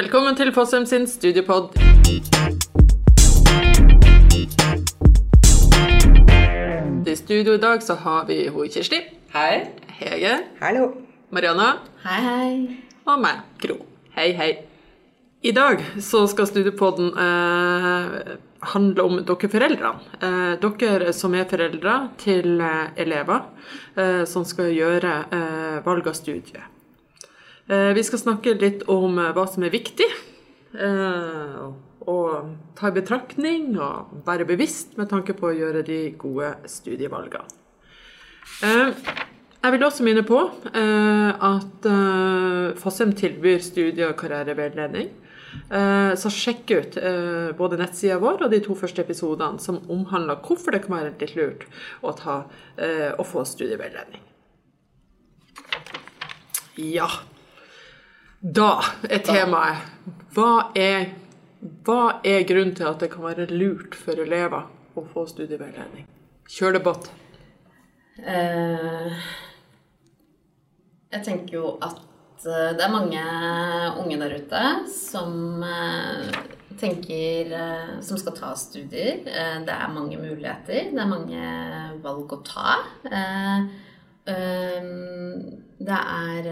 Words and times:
Velkommen 0.00 0.32
til 0.32 0.48
Fossum 0.56 0.86
sin 0.88 1.02
studiopod. 1.04 1.74
I 7.04 7.16
studio 7.18 7.52
i 7.52 7.60
dag 7.60 7.82
så 7.84 7.98
har 8.00 8.24
vi 8.30 8.38
ho 8.48 8.64
Kirsti, 8.64 9.02
Hei. 9.34 9.66
Hege, 9.98 10.32
Hallo. 10.62 10.86
Mariana 11.30 11.66
Hei, 12.06 12.22
hei. 12.24 12.78
og 13.04 13.20
meg, 13.20 13.44
Gro. 13.60 13.76
Hei, 14.16 14.30
hei. 14.40 14.50
I 15.42 15.52
dag 15.52 15.84
så 16.00 16.24
skal 16.32 16.48
studiopoden 16.48 17.12
eh, 17.12 18.18
handle 18.72 19.04
om 19.04 19.20
dere 19.20 19.52
foreldrene. 19.52 20.16
Eh, 20.16 20.66
dere 20.80 21.12
som 21.12 21.36
er 21.36 21.44
foreldre 21.44 22.00
til 22.24 22.56
eh, 22.56 22.88
elever 22.96 23.50
eh, 24.00 24.24
som 24.24 24.48
skal 24.48 24.72
gjøre 24.72 25.16
eh, 25.28 25.80
valg 25.84 26.08
av 26.08 26.16
studie. 26.16 26.70
Eh, 27.70 27.92
vi 27.94 28.02
skal 28.06 28.18
snakke 28.24 28.56
litt 28.58 28.82
om 28.90 29.18
eh, 29.18 29.30
hva 29.36 29.46
som 29.50 29.64
er 29.66 29.74
viktig. 29.74 30.10
å 30.80 31.70
og 32.10 32.52
ta 32.78 32.88
i 32.88 32.96
betraktning 32.96 33.74
og 33.78 34.22
være 34.26 34.46
bevisst 34.48 34.96
med 34.98 35.10
tanke 35.10 35.34
på 35.36 35.50
å 35.50 35.56
gjøre 35.56 35.82
de 35.86 35.98
gode 36.18 36.54
studievalgene. 36.70 37.44
Eh, 38.64 38.94
jeg 39.60 39.74
vil 39.74 39.84
også 39.84 40.04
minne 40.06 40.24
på 40.24 40.38
eh, 40.72 41.30
at 41.50 41.88
eh, 41.88 42.76
Fossum 42.80 43.12
tilbyr 43.16 43.60
studie- 43.64 44.08
og 44.08 44.16
karriereveiledning. 44.20 45.10
Eh, 45.68 46.12
så 46.16 46.30
sjekk 46.32 46.72
ut 46.72 46.96
eh, 46.96 47.50
både 47.58 47.78
nettsida 47.80 48.20
vår 48.22 48.46
og 48.46 48.54
de 48.54 48.62
to 48.64 48.76
første 48.78 49.02
episodene 49.04 49.60
som 49.62 49.82
omhandler 49.90 50.40
hvorfor 50.46 50.74
det 50.74 50.84
kan 50.86 50.96
være 50.96 51.12
litt 51.12 51.34
lurt 51.36 51.66
å, 52.00 52.14
ta, 52.16 52.44
eh, 52.80 53.10
å 53.12 53.26
få 53.26 53.44
studieveiledning. 53.44 54.24
Ja. 56.80 57.10
Da 58.40 58.78
er 59.04 59.20
temaet 59.20 59.76
hva 60.32 60.70
er, 60.78 61.10
hva 61.84 62.22
er 62.24 62.46
grunnen 62.48 62.72
til 62.78 62.88
at 62.88 63.02
det 63.02 63.10
kan 63.12 63.26
være 63.26 63.50
lurt 63.52 63.96
for 63.98 64.16
elever 64.16 64.64
å 64.96 65.04
få 65.12 65.26
studieveiledning? 65.28 66.06
Kjør 66.48 66.78
debatt. 66.78 67.10
Eh, 68.20 69.12
jeg 71.12 71.24
tenker 71.26 71.58
jo 71.58 71.74
at 71.84 72.00
eh, 72.46 72.72
det 72.78 72.86
er 72.86 72.94
mange 72.96 73.22
unge 74.00 74.18
der 74.22 74.36
ute 74.40 74.64
som 74.88 75.62
eh, 75.66 76.32
tenker 76.80 77.52
eh, 77.60 77.94
Som 78.00 78.16
skal 78.20 78.36
ta 78.40 78.54
studier. 78.56 79.20
Det 79.26 79.74
er 79.74 79.92
mange 79.92 80.16
muligheter. 80.16 80.88
Det 80.94 81.02
er 81.02 81.12
mange 81.12 81.42
valg 82.00 82.32
å 82.32 82.40
ta. 82.46 82.78
Det 84.24 85.98
er 85.98 86.46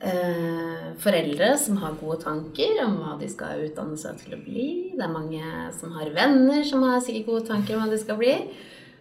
eh, 0.00 0.10
eh, 0.10 0.90
foreldre 1.00 1.58
som 1.58 1.76
har 1.82 1.94
gode 2.00 2.20
tanker 2.24 2.80
om 2.84 2.96
hva 3.02 3.18
de 3.20 3.28
skal 3.28 3.62
utdanne 3.66 3.96
seg 4.00 4.18
til 4.22 4.34
å 4.36 4.40
bli. 4.44 4.66
Det 4.96 5.04
er 5.04 5.12
mange 5.12 5.42
som 5.78 5.92
har 5.98 6.10
venner 6.16 6.62
som 6.64 6.82
har 6.88 7.00
sikkert 7.04 7.26
gode 7.26 7.46
tanker 7.48 7.76
om 7.76 7.84
hva 7.84 7.90
de 7.92 7.98
skal 8.02 8.16
bli. 8.20 8.34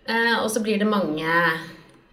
Eh, 0.10 0.36
og 0.44 0.50
så 0.52 0.62
blir 0.66 0.80
det 0.82 0.88
mange 0.90 1.28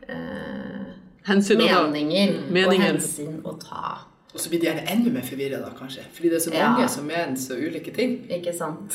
eh, 0.08 0.82
Hensyn 1.26 1.58
meninger, 1.58 2.36
Meninger. 2.50 2.68
og 2.70 2.82
hensyn 2.84 3.40
å 3.42 3.56
ta. 3.58 3.96
Og 4.34 4.40
så 4.42 4.50
blir 4.52 4.60
de 4.60 4.66
gjerne 4.68 4.84
enda 4.92 5.10
mer 5.10 5.24
forvirra, 5.26 5.58
da, 5.62 5.70
kanskje. 5.74 6.04
Fordi 6.12 6.28
det 6.30 6.36
er 6.36 6.44
så 6.44 6.52
Ja. 6.54 6.68
mange 6.70 6.88
som 6.92 7.06
mener 7.08 7.36
så 7.40 7.56
ulike 7.56 7.90
ting. 7.94 8.18
Ikke 8.30 8.52
sant? 8.54 8.92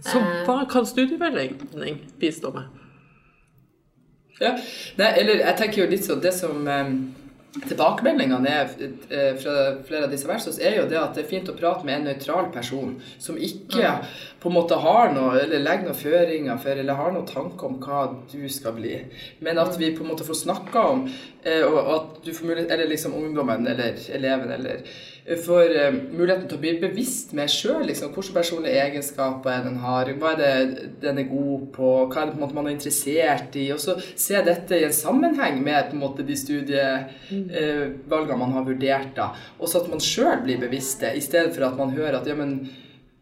Så 0.00 0.18
hva 0.46 0.64
kan 0.68 0.84
studieveiledning 0.86 2.00
bistå 2.18 2.50
med? 2.54 2.64
Ja. 4.40 4.56
Nei, 4.98 5.12
eller 5.20 5.34
jeg 5.44 5.56
tenker 5.56 5.84
jo 5.84 5.90
litt 5.90 6.02
sånn 6.04 6.20
Det 6.20 6.32
som 6.34 6.66
eh, 6.66 6.88
Tilbakemeldingene 7.54 8.50
er 8.50 8.70
eh, 8.82 9.36
fra 9.38 9.54
flere 9.86 10.08
av 10.08 10.10
disse 10.10 10.26
versene, 10.26 10.56
er 10.58 10.80
jo 10.80 10.86
det 10.90 10.98
at 10.98 11.14
det 11.14 11.22
er 11.22 11.28
fint 11.30 11.50
å 11.50 11.54
prate 11.54 11.86
med 11.86 12.00
en 12.00 12.08
nøytral 12.08 12.48
person 12.54 12.96
som 13.22 13.38
ikke 13.38 13.92
på 14.42 14.50
en 14.50 14.56
måte 14.56 14.78
har 14.82 15.12
noe, 15.14 15.36
eller 15.44 15.62
legger 15.62 15.86
noen 15.86 16.00
føringer 16.00 16.58
for, 16.64 16.80
eller 16.82 16.98
har 16.98 17.14
noen 17.14 17.28
tanker 17.30 17.68
om 17.68 17.78
hva 17.84 18.00
du 18.32 18.42
skal 18.50 18.74
bli. 18.76 18.96
Men 19.46 19.62
at 19.62 19.78
vi 19.78 19.92
på 19.94 20.02
en 20.02 20.10
måte 20.10 20.26
får 20.26 20.40
snakka 20.42 20.84
om, 20.96 21.06
eh, 21.46 21.62
og 21.62 21.92
at 21.94 22.22
du 22.26 22.32
får 22.34 22.50
mulighet, 22.50 22.74
eller 22.74 22.90
liksom 22.90 23.14
ungdommen 23.20 23.70
eller 23.70 24.02
eleven 24.18 24.50
eller 24.58 24.82
får 25.24 25.76
eh, 25.76 25.94
muligheten 26.12 26.48
til 26.50 26.58
å 26.58 26.60
bli 26.60 26.74
bevisst 26.82 27.30
med 27.36 27.48
sjøl. 27.48 27.86
Liksom, 27.88 28.10
hvilke 28.12 28.34
personlige 28.36 28.82
egenskaper 28.82 29.54
er 29.54 29.62
den 29.64 29.78
har, 29.80 30.10
hva 30.20 30.34
er 30.34 30.40
det 30.40 30.88
den 31.00 31.20
er 31.22 31.30
god 31.30 31.70
på, 31.72 31.92
hva 32.12 32.22
er 32.22 32.30
det 32.30 32.42
måte 32.42 32.58
man 32.58 32.68
er 32.68 32.76
interessert 32.76 33.56
i. 33.56 33.70
Og 33.72 33.80
så 33.80 33.96
se 34.00 34.42
dette 34.44 34.76
i 34.76 34.84
en 34.84 34.96
sammenheng 34.96 35.62
med 35.64 35.88
på 35.88 35.96
en 35.96 36.04
måte 36.04 36.26
de 36.28 36.36
studievalgene 36.36 38.40
man 38.40 38.56
har 38.58 38.68
vurdert. 38.68 39.12
da, 39.16 39.30
Og 39.58 39.70
så 39.70 39.80
at 39.80 39.92
man 39.92 40.04
sjøl 40.04 40.44
blir 40.44 40.60
bevisste, 40.60 41.14
i 41.16 41.24
stedet 41.24 41.56
for 41.56 41.70
at 41.70 41.80
man 41.80 41.96
hører 41.96 42.20
at 42.20 42.28
ja, 42.28 42.36
men 42.36 42.58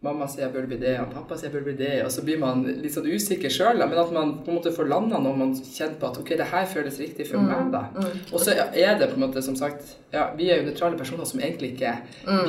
mamma 0.03 0.27
sier 0.27 0.45
jeg 0.49 0.53
burde 0.55 0.67
bli 0.67 0.79
det, 0.83 0.97
og 1.01 1.13
pappa 1.15 1.37
sier 1.39 1.47
jeg 1.49 1.55
burde 1.55 1.69
bli 1.71 1.77
det, 1.87 1.91
og 2.05 2.11
så 2.11 2.25
blir 2.27 2.39
man 2.43 2.65
litt 2.67 2.95
sånn 2.95 3.07
usikker 3.07 3.53
sjøl, 3.55 3.79
men 3.79 3.99
at 4.03 4.11
man 4.15 4.33
på 4.43 4.51
en 4.51 4.57
måte 4.59 4.73
får 4.75 4.89
landa 4.91 5.21
når 5.23 5.37
man 5.39 5.53
kjenner 5.55 5.95
på 6.01 6.09
at 6.11 6.19
ok, 6.19 6.33
det 6.41 6.49
her 6.51 6.67
føles 6.67 6.99
riktig 6.99 7.29
for 7.31 7.39
meg, 7.39 7.71
da. 7.71 7.85
Og 8.33 8.43
så 8.43 8.57
er 8.57 8.99
det 8.99 9.13
på 9.13 9.19
en 9.21 9.25
måte, 9.29 9.43
som 9.47 9.55
sagt, 9.59 9.95
ja, 10.13 10.33
vi 10.37 10.51
er 10.51 10.59
jo 10.59 10.67
nøytrale 10.71 10.99
personer 10.99 11.25
som 11.29 11.41
egentlig 11.41 11.75
ikke 11.77 11.95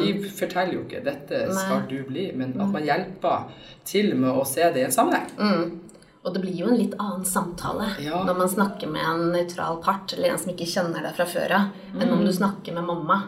Vi 0.01 0.29
forteller 0.29 0.73
jo 0.73 0.81
ikke 0.87 1.03
'dette 1.05 1.45
skal 1.53 1.85
du 1.89 2.03
bli', 2.09 2.31
men 2.35 2.59
at 2.59 2.69
man 2.73 2.83
hjelper 2.83 3.49
til 3.85 4.15
med 4.15 4.31
å 4.31 4.43
se 4.45 4.61
det 4.73 4.81
i 4.81 4.85
en 4.85 4.91
sammenheng. 4.91 5.29
Mm. 5.37 5.79
Og 6.25 6.33
det 6.33 6.41
blir 6.41 6.55
jo 6.55 6.67
en 6.71 6.77
litt 6.77 6.93
annen 6.99 7.25
samtale 7.25 7.85
Ja. 8.01 8.23
når 8.23 8.37
man 8.37 8.47
snakker 8.49 8.87
med 8.87 9.01
en 9.05 9.31
nøytral 9.31 9.81
part, 9.83 10.13
eller 10.13 10.29
en 10.31 10.37
som 10.39 10.51
ikke 10.53 10.65
kjenner 10.65 11.03
deg 11.03 11.13
fra 11.15 11.25
før 11.25 11.51
av, 11.51 11.69
enn 11.99 12.11
om 12.13 12.25
du 12.25 12.31
snakker 12.31 12.73
med 12.73 12.83
mamma 12.83 13.23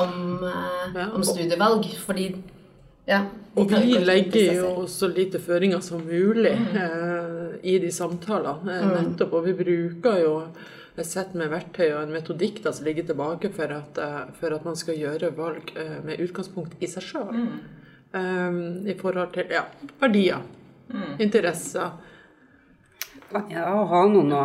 om, 0.00 0.40
eh, 0.44 0.94
Ja, 0.94 1.10
om 1.12 1.20
og- 1.20 1.24
studievalg. 1.26 1.84
Fordi 2.06 2.34
ja, 3.08 3.22
Og 3.56 3.70
vi 3.72 3.96
legger 4.04 4.58
jo 4.58 4.72
så 4.90 5.08
lite 5.08 5.40
føringer 5.40 5.80
som 5.82 6.02
mulig 6.04 6.52
eh, 6.52 7.54
i 7.62 7.78
de 7.80 7.90
samtalene. 7.94 8.74
Eh, 8.74 8.90
nettopp, 8.98 9.32
Og 9.38 9.46
vi 9.48 9.54
bruker 9.56 10.18
jo 10.22 10.34
et 10.98 11.06
sett 11.06 11.32
med 11.38 11.48
verktøy 11.48 11.86
og 11.88 12.02
en 12.02 12.12
metodikk 12.12 12.60
da, 12.64 12.72
som 12.74 12.84
ligger 12.84 13.06
tilbake 13.08 13.50
for 13.54 13.72
at, 13.72 13.98
eh, 14.02 14.20
for 14.38 14.54
at 14.54 14.66
man 14.66 14.76
skal 14.76 14.98
gjøre 14.98 15.32
valg 15.38 15.72
eh, 15.78 15.96
med 16.04 16.20
utgangspunkt 16.26 16.76
i 16.84 16.90
seg 16.90 17.06
sjøl. 17.06 17.48
I 18.08 18.94
forhold 18.96 19.34
til 19.34 19.50
ja, 19.52 19.66
verdier, 20.00 20.40
interesser. 21.20 21.98
Ja, 23.52 23.66
å 23.76 23.82
ha 23.90 24.00
noen 24.08 24.32
å, 24.32 24.40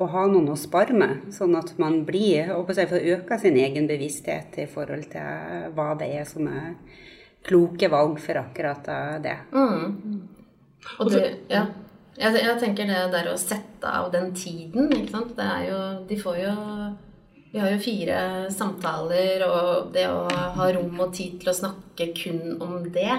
å, 0.00 0.06
ha 0.08 0.22
noen 0.32 0.48
å 0.48 0.56
spare 0.56 0.96
med, 0.96 1.26
sånn 1.36 1.52
at 1.58 1.74
man 1.76 1.98
blir 2.08 2.54
og 2.56 2.70
får 2.70 2.96
øka 2.96 3.36
sin 3.42 3.58
egen 3.60 3.84
bevissthet 3.90 4.56
i 4.64 4.64
forhold 4.64 5.10
til 5.12 5.68
hva 5.76 5.90
det 6.00 6.08
er 6.22 6.24
som 6.28 6.48
er 6.48 6.72
kloke 7.46 7.88
valg 7.92 8.18
for 8.22 8.38
akkurat 8.42 8.90
det. 9.22 9.38
Og 10.98 11.10
du, 11.10 11.18
ja. 11.50 11.66
Jeg, 12.18 12.36
jeg 12.44 12.58
tenker 12.60 12.88
det 12.90 12.98
der 13.14 13.30
å 13.32 13.38
sette 13.40 13.88
av 13.88 14.10
den 14.12 14.32
tiden, 14.36 14.90
ikke 14.92 15.14
sant. 15.14 15.32
Det 15.38 15.46
er 15.46 15.64
jo 15.70 15.78
De 16.10 16.18
får 16.20 16.36
jo 16.42 16.52
Vi 17.52 17.60
har 17.60 17.72
jo 17.72 17.80
fire 17.84 18.18
samtaler, 18.52 19.42
og 19.46 19.90
det 19.94 20.06
å 20.08 20.26
ha 20.28 20.68
rom 20.76 21.00
og 21.04 21.12
tid 21.16 21.40
til 21.40 21.52
å 21.52 21.56
snakke 21.56 22.10
kun 22.16 22.62
om 22.64 22.78
det, 22.94 23.12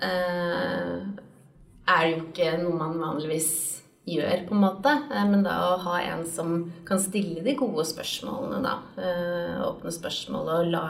eh, 0.00 0.94
er 1.90 2.06
jo 2.08 2.22
ikke 2.22 2.54
noe 2.62 2.78
man 2.78 2.96
vanligvis 3.02 3.50
gjør, 4.08 4.46
på 4.48 4.56
en 4.56 4.64
måte. 4.64 4.94
Eh, 5.12 5.26
men 5.28 5.44
da 5.44 5.58
å 5.74 5.80
ha 5.84 5.98
en 6.00 6.24
som 6.24 6.72
kan 6.88 7.02
stille 7.02 7.44
de 7.44 7.52
gode 7.58 7.84
spørsmålene, 7.84 8.62
da. 8.64 8.78
Eh, 8.96 9.60
åpne 9.66 9.92
spørsmål 9.92 10.48
og 10.56 10.72
la 10.72 10.86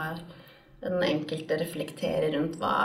den 0.81 1.03
enkelte 1.03 1.57
reflekterer 1.61 2.31
rundt 2.35 2.57
hva 2.61 2.75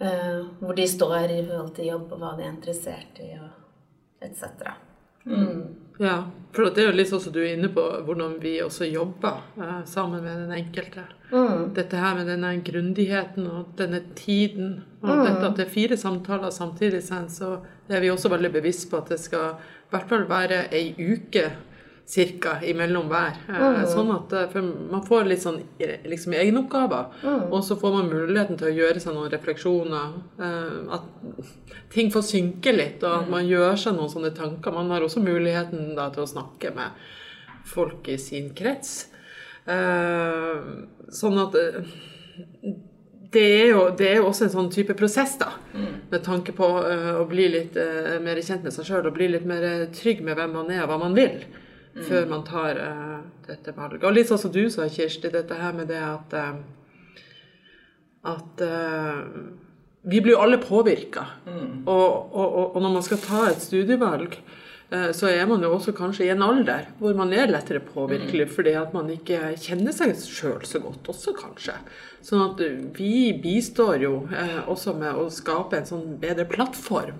uh, 0.00 0.42
hvor 0.60 0.74
de 0.78 0.88
står 0.88 1.30
i 1.34 1.42
forhold 1.42 1.72
til 1.76 1.92
jobb, 1.92 2.12
og 2.12 2.22
hva 2.22 2.34
de 2.38 2.46
er 2.46 2.52
interessert 2.54 3.22
i, 3.22 3.32
og 3.40 4.26
etc. 4.26 4.74
Ja, 5.98 6.16
for 6.54 6.70
det 6.70 6.82
er 6.82 6.90
jo 6.90 6.96
litt 6.98 7.08
sånn 7.10 7.22
som 7.24 7.32
du 7.34 7.40
er 7.40 7.56
inne 7.56 7.70
på, 7.72 7.82
hvordan 8.06 8.36
vi 8.42 8.58
også 8.62 8.86
jobber 8.86 9.40
uh, 9.58 9.80
sammen 9.88 10.22
med 10.22 10.44
den 10.44 10.52
enkelte. 10.60 11.06
Dette 11.74 11.98
her 11.98 12.14
med 12.14 12.28
denne 12.30 12.52
grundigheten 12.62 13.48
og 13.50 13.72
denne 13.80 14.04
tiden. 14.14 14.76
Og 15.02 15.24
dette 15.24 15.48
at 15.48 15.56
det 15.58 15.64
er 15.66 15.72
fire 15.72 15.98
samtaler 15.98 16.52
samtidig, 16.54 17.02
sen, 17.02 17.26
så 17.32 17.56
er 17.90 18.04
vi 18.04 18.12
også 18.12 18.30
veldig 18.30 18.52
bevisst 18.54 18.86
på 18.92 19.00
at 19.00 19.10
det 19.10 19.18
skal 19.24 19.56
i 19.56 19.94
hvert 19.94 20.12
fall 20.12 20.28
være 20.30 20.66
ei 20.74 20.92
uke 20.94 21.48
cirka 22.06 22.52
imellom 22.62 23.08
hver. 23.10 23.34
Mm. 23.50 23.80
Sånn 23.90 24.10
at 24.14 24.32
eh, 24.38 24.56
man 24.62 25.02
får 25.06 25.24
litt 25.26 25.42
sånn 25.42 25.56
eh, 25.82 26.04
liksom 26.06 26.36
egenoppgaver. 26.38 27.16
Og 27.50 27.64
så 27.66 27.74
får 27.80 27.96
man 27.96 28.10
muligheten 28.12 28.58
til 28.60 28.68
å 28.70 28.76
gjøre 28.76 29.02
seg 29.02 29.16
noen 29.16 29.32
refleksjoner. 29.32 30.12
eh, 30.38 30.94
At 30.94 31.90
ting 31.90 32.12
får 32.14 32.22
synke 32.28 32.72
litt, 32.76 33.02
og 33.02 33.24
at 33.24 33.30
man 33.32 33.48
gjør 33.50 33.74
seg 33.82 33.96
noen 33.98 34.12
sånne 34.12 34.30
tanker. 34.38 34.70
Man 34.76 34.90
har 34.94 35.02
også 35.02 35.22
muligheten 35.24 35.94
da 35.98 36.08
til 36.14 36.22
å 36.22 36.30
snakke 36.30 36.70
med 36.78 36.94
folk 37.66 38.06
i 38.14 38.18
sin 38.22 38.52
krets. 38.54 39.08
Eh, 39.66 40.62
Sånn 41.10 41.38
at 41.42 41.54
eh, 41.58 41.82
det 43.36 43.42
er, 43.42 43.66
jo, 43.72 43.82
det 43.98 44.06
er 44.12 44.16
jo 44.20 44.28
også 44.30 44.46
en 44.46 44.52
sånn 44.54 44.70
type 44.72 44.94
prosess, 44.96 45.34
da. 45.42 45.50
Med 46.10 46.22
tanke 46.24 46.54
på 46.56 46.66
eh, 46.86 47.12
å 47.18 47.26
bli 47.28 47.48
litt 47.52 47.76
eh, 47.78 48.16
mer 48.22 48.38
kjent 48.42 48.62
med 48.64 48.74
seg 48.74 48.86
sjøl 48.88 49.06
og 49.10 49.14
bli 49.18 49.26
litt 49.34 49.46
mer 49.48 49.66
eh, 49.66 49.86
trygg 49.94 50.22
med 50.24 50.38
hvem 50.38 50.54
man 50.54 50.70
er 50.70 50.84
og 50.86 50.92
hva 50.94 50.98
man 51.02 51.16
vil. 51.18 51.42
Før 52.04 52.26
man 52.28 52.42
tar 52.44 52.76
uh, 52.76 53.20
dette 53.46 53.72
valget. 53.76 54.04
Og 54.04 54.12
litt 54.12 54.28
sånn 54.28 54.40
som 54.40 54.52
du 54.52 54.66
sa, 54.72 54.88
Kirsti, 54.92 55.30
dette 55.32 55.56
her 55.56 55.72
med 55.76 55.88
det 55.88 56.02
at 56.04 56.36
eh, 56.36 56.58
at 58.26 58.62
uh, 58.66 59.22
vi 60.06 60.20
blir 60.20 60.34
jo 60.34 60.42
alle 60.42 60.58
påvirka. 60.60 61.24
Mm. 61.46 61.86
Og, 61.86 62.34
og, 62.36 62.56
og, 62.74 62.78
når 62.82 62.96
man 62.98 63.04
skal 63.06 63.20
ta 63.22 63.44
et 63.50 63.62
studievalg, 63.62 64.36
så 64.86 65.26
er 65.26 65.48
man 65.50 65.64
jo 65.66 65.72
også 65.74 65.90
kanskje 65.98 66.28
i 66.28 66.30
en 66.30 66.44
alder 66.46 66.84
hvor 67.00 67.16
man 67.18 67.32
er 67.34 67.50
lettere 67.50 67.80
påvirkelig 67.82 68.44
mm. 68.46 68.52
fordi 68.54 68.74
at 68.78 68.92
man 68.94 69.08
ikke 69.10 69.48
kjenner 69.58 69.90
seg 69.90 70.12
sjøl 70.14 70.60
så 70.62 70.78
godt 70.84 71.10
også, 71.10 71.34
kanskje. 71.34 71.74
Sånn 72.22 72.44
at 72.44 72.62
vi 72.94 73.32
bistår 73.42 74.04
jo 74.04 74.12
også 74.70 74.94
med 74.94 75.18
å 75.18 75.26
skape 75.34 75.80
en 75.80 75.90
sånn 75.90 76.06
bedre 76.22 76.46
plattform 76.46 77.18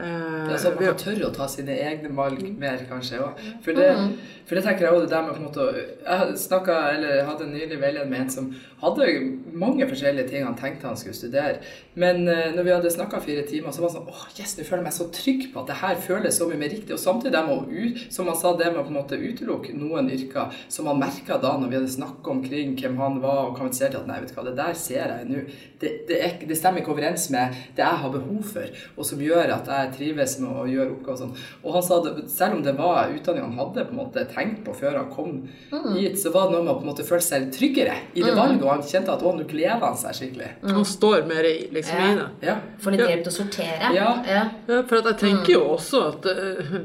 det 0.00 0.54
er 0.54 0.60
sånn 0.60 0.76
at 0.76 0.80
man 0.80 0.98
tørre 1.00 1.26
å 1.28 1.32
ta 1.34 1.46
sine 1.50 1.74
egne 1.76 2.10
valg 2.16 2.40
mer, 2.58 2.80
kanskje. 2.88 3.20
For 3.64 3.76
det, 3.76 3.88
mm. 3.98 4.12
for 4.48 4.56
det 4.56 4.62
tenker 4.64 4.86
jeg 4.86 4.94
også 4.96 5.04
det 5.04 5.12
der 5.12 5.26
med 5.26 5.34
på 5.34 5.40
en 5.40 5.46
måte 5.48 5.66
Jeg 5.76 6.38
snakket, 6.40 6.78
eller 6.94 7.24
hadde 7.28 7.46
en 7.46 7.52
nylig 7.54 7.80
veileder 7.82 8.08
med 8.08 8.24
en 8.24 8.32
som 8.32 8.48
hadde 8.80 9.08
mange 9.52 9.84
forskjellige 9.90 10.30
ting 10.30 10.46
han 10.46 10.56
tenkte 10.56 10.88
han 10.88 10.96
skulle 10.96 11.16
studere. 11.18 11.60
Men 12.00 12.22
uh, 12.28 12.48
når 12.54 12.64
vi 12.64 12.72
hadde 12.72 12.92
snakka 12.94 13.20
fire 13.24 13.44
timer, 13.48 13.74
så 13.74 13.84
var 13.84 13.92
han 13.92 13.98
sånn 13.98 14.08
åh, 14.14 14.22
yes, 14.38 14.56
nå 14.56 14.64
føler 14.64 14.80
jeg 14.80 14.86
meg 14.88 14.96
så 14.96 15.08
trygg 15.14 15.44
på 15.52 15.60
at 15.60 15.72
det 15.72 15.78
her 15.82 16.00
føles 16.06 16.38
så 16.40 16.48
mye 16.48 16.62
mer 16.62 16.72
riktig. 16.72 16.94
Og 16.96 17.02
samtidig 17.02 17.34
det 17.36 17.44
med 17.50 17.58
å, 17.58 17.90
som 18.14 18.30
han 18.30 18.40
sa, 18.40 18.54
det 18.56 18.70
med 18.70 18.80
å 18.80 18.86
på 18.86 18.94
en 18.94 19.00
måte 19.02 19.20
utelukke 19.20 19.76
noen 19.76 20.08
yrker 20.14 20.56
som 20.72 20.88
han 20.88 21.02
merka 21.02 21.36
da 21.42 21.52
når 21.60 21.74
vi 21.74 21.80
hadde 21.80 21.92
snakka 21.98 22.34
omkring 22.38 22.72
hvem 22.80 22.96
han 23.02 23.20
var, 23.20 23.50
og 23.50 23.58
kommuniserte 23.58 24.00
at 24.00 24.08
nei, 24.08 24.22
vet 24.22 24.32
du 24.32 24.38
hva, 24.38 24.46
det 24.48 24.56
der 24.62 24.80
ser 24.80 25.12
jeg 25.12 25.28
nå. 25.28 25.44
Det, 25.80 25.92
det, 26.08 26.22
det 26.48 26.56
stemmer 26.56 26.82
ikke 26.82 26.94
overens 26.94 27.28
med 27.32 27.54
det 27.76 27.84
jeg 27.84 28.00
har 28.02 28.16
behov 28.16 28.40
for, 28.54 28.82
og 28.96 29.06
som 29.06 29.20
gjør 29.22 29.54
at 29.58 29.68
jeg 29.68 29.89
trives 29.94 30.36
med 30.42 30.50
å 30.50 30.66
gjøre 30.68 30.94
oppgaver 30.96 31.16
og 31.16 31.20
sånn. 31.22 31.34
Og 31.64 31.76
han 31.76 31.86
sa 31.86 31.98
at 32.00 32.20
selv 32.32 32.58
om 32.58 32.62
det 32.66 32.74
var 32.78 33.12
utdanning 33.14 33.46
han 33.46 33.58
hadde 33.58 33.86
på 33.88 33.94
en 33.94 34.00
måte 34.00 34.24
tenkt 34.32 34.62
på 34.66 34.74
før 34.76 34.98
han 35.00 35.10
kom 35.12 35.32
mm. 35.72 35.90
hit, 35.96 36.20
så 36.22 36.32
var 36.34 36.48
det 36.48 36.56
noe 36.56 36.66
med 36.66 36.74
å 36.74 36.78
på 36.78 36.86
en 36.86 36.92
måte 36.92 37.06
føle 37.08 37.24
seg 37.24 37.50
tryggere 37.54 37.96
i 38.14 38.24
det 38.24 38.32
mm. 38.32 38.38
valget, 38.38 38.64
og 38.64 38.72
han 38.74 38.86
kjente 38.92 39.14
at 39.16 39.26
å, 39.26 39.34
nå 39.36 39.48
gleder 39.50 39.84
han 39.84 39.98
seg 40.00 40.18
skikkelig. 40.20 40.52
Mm. 40.62 40.72
Han 40.78 40.88
står 40.94 41.28
mer 41.30 41.50
i 41.50 41.56
liksom 41.74 42.00
ja. 42.00 42.08
i 42.08 42.18
det. 42.20 42.30
Ja. 42.50 42.56
Får 42.80 42.96
litt 42.96 43.06
hjelp 43.06 43.26
til 43.26 43.32
å 43.32 43.36
sortere. 43.40 43.92
Ja. 43.96 44.10
ja. 44.28 44.46
for 44.88 45.00
at 45.00 45.12
jeg 45.12 45.20
tenker 45.24 45.56
jo 45.56 45.62
også 45.74 46.04
at 46.10 46.30
uh, 46.30 46.80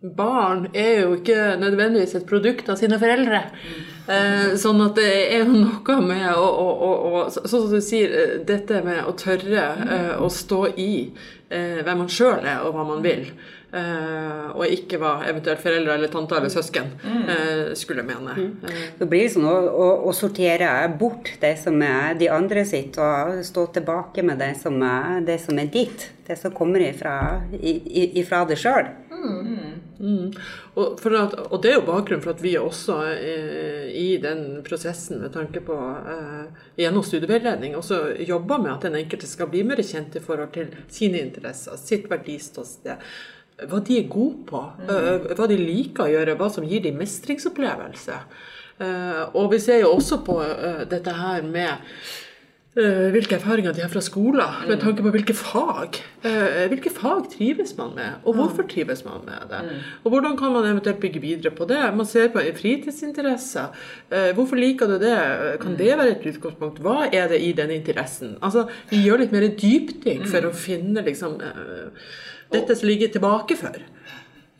barn 0.00 0.68
er 0.78 1.00
jo 1.02 1.16
ikke 1.16 1.56
nødvendigvis 1.58 2.14
et 2.14 2.26
produkt 2.28 2.68
av 2.70 2.78
sine 2.78 3.00
foreldre. 3.02 3.42
Eh, 4.08 4.54
sånn 4.60 4.80
at 4.84 4.94
det 4.96 5.08
er 5.34 5.42
jo 5.42 5.50
noe 5.50 5.98
med 6.06 6.28
å, 6.30 6.46
å, 6.46 6.68
å, 6.70 6.92
å 7.18 7.24
Sånn 7.34 7.50
som 7.50 7.72
du 7.72 7.82
sier, 7.84 8.14
eh, 8.14 8.36
dette 8.46 8.80
med 8.86 9.02
å 9.04 9.16
tørre 9.18 9.64
eh, 9.84 10.14
å 10.22 10.30
stå 10.32 10.62
i 10.78 10.92
eh, 11.50 11.80
hvem 11.82 12.04
man 12.04 12.12
sjøl 12.12 12.46
er, 12.46 12.62
og 12.62 12.76
hva 12.76 12.86
man 12.88 13.02
vil. 13.04 13.26
Eh, 13.68 14.46
og 14.54 14.70
ikke 14.70 14.96
hva 15.02 15.26
eventuelt 15.28 15.60
foreldre 15.60 15.98
eller 15.98 16.08
tante 16.08 16.38
eller 16.38 16.52
søsken 16.52 16.86
mm. 17.02 17.24
eh, 17.34 17.64
skulle 17.76 18.06
mene. 18.06 18.38
Mm. 18.38 18.70
Det 19.02 19.08
blir 19.10 19.26
sånn 19.28 19.44
å, 19.50 19.58
å, 20.08 20.14
sortere 20.16 20.70
bort 20.96 21.34
det 21.42 21.52
som 21.60 21.76
er 21.84 22.14
de 22.16 22.30
andre 22.32 22.64
sitt, 22.70 22.96
og 23.02 23.42
stå 23.44 23.66
tilbake 23.76 24.24
med 24.24 24.40
det 24.40 24.54
som 24.62 24.78
er, 24.78 25.20
det 25.26 25.36
som 25.42 25.58
er 25.58 25.74
ditt. 25.74 26.12
Det 26.28 26.36
som 26.36 26.52
kommer 26.52 26.86
ifra, 26.86 27.42
ifra 27.58 28.46
det 28.48 28.60
sjøl. 28.60 28.88
Mm. 29.98 30.28
Og, 30.78 31.00
at, 31.18 31.32
og, 31.48 31.56
det 31.62 31.72
er 31.72 31.78
jo 31.78 31.86
bakgrunnen 31.88 32.22
for 32.22 32.34
at 32.36 32.42
vi 32.44 32.52
også 32.60 32.98
eh, 33.10 33.88
i 33.98 34.18
den 34.22 34.60
prosessen 34.66 35.22
med 35.24 35.32
tanke 35.34 35.62
på 35.64 35.74
eh, 35.74 36.60
gjennom 36.78 37.02
studieveiledning 37.06 37.74
også 37.78 37.98
jobber 38.22 38.62
med 38.62 38.76
at 38.76 38.86
den 38.86 39.00
enkelte 39.00 39.30
skal 39.30 39.50
bli 39.50 39.64
mer 39.66 39.82
kjent 39.82 40.14
i 40.18 40.22
forhold 40.22 40.52
til 40.54 40.70
sine 40.86 41.22
interesser, 41.24 41.78
sitt 41.80 42.06
verdiståsted. 42.10 43.02
Hva 43.68 43.82
de 43.82 43.98
er 43.98 44.06
gode 44.12 44.44
på, 44.46 44.62
mm. 44.78 44.94
eh, 44.94 45.34
hva 45.34 45.50
de 45.50 45.58
liker 45.58 46.06
å 46.06 46.12
gjøre, 46.14 46.38
hva 46.38 46.50
som 46.54 46.66
gir 46.68 46.84
dem 46.86 47.00
mestringsopplevelse. 47.02 48.22
Eh, 48.78 49.22
og 49.34 49.50
vi 49.50 49.58
ser 49.62 49.82
jo 49.82 49.96
også 49.96 50.20
på 50.26 50.38
eh, 50.44 50.84
dette 50.90 51.14
her 51.14 51.42
med 51.42 51.90
hvilke 53.14 53.36
erfaringer 53.38 53.74
de 53.74 53.82
har 53.82 53.90
fra 53.92 54.02
skoler, 54.04 54.60
med 54.68 54.76
mm. 54.76 54.82
tanke 54.84 55.02
på 55.02 55.12
hvilke 55.14 55.34
fag. 55.34 55.98
Eh, 56.26 56.66
hvilke 56.70 56.92
fag 56.94 57.26
trives 57.32 57.74
man 57.78 57.90
med, 57.96 58.20
og 58.24 58.38
hvorfor 58.38 58.66
mm. 58.66 58.68
trives 58.70 59.04
man 59.06 59.24
med 59.26 59.50
det? 59.50 59.62
Mm. 59.66 59.82
Og 60.04 60.14
hvordan 60.14 60.36
kan 60.38 60.54
man 60.54 60.68
eventuelt 60.68 61.00
bygge 61.02 61.22
videre 61.24 61.54
på 61.54 61.66
det? 61.70 61.80
Man 61.96 62.06
ser 62.06 62.30
på 62.34 62.44
fritidsinteresser. 62.60 63.74
Eh, 64.10 64.30
hvorfor 64.38 64.60
liker 64.60 64.86
du 64.86 64.98
det? 65.02 65.18
Kan 65.62 65.76
det 65.78 65.90
være 65.98 66.16
et 66.16 66.30
utgangspunkt? 66.30 66.82
Hva 66.84 67.08
er 67.12 67.28
det 67.32 67.42
i 67.42 67.52
den 67.52 67.70
interessen? 67.70 68.36
Altså, 68.42 68.68
Vi 68.90 69.02
gjør 69.02 69.24
litt 69.24 69.32
mer 69.32 69.48
dypdykk 69.48 70.26
for 70.28 70.48
å 70.48 70.54
finne 70.54 71.02
liksom 71.04 71.38
dette 72.52 72.76
som 72.76 72.88
ligger 72.88 73.10
tilbake 73.12 73.56
for. 73.58 73.76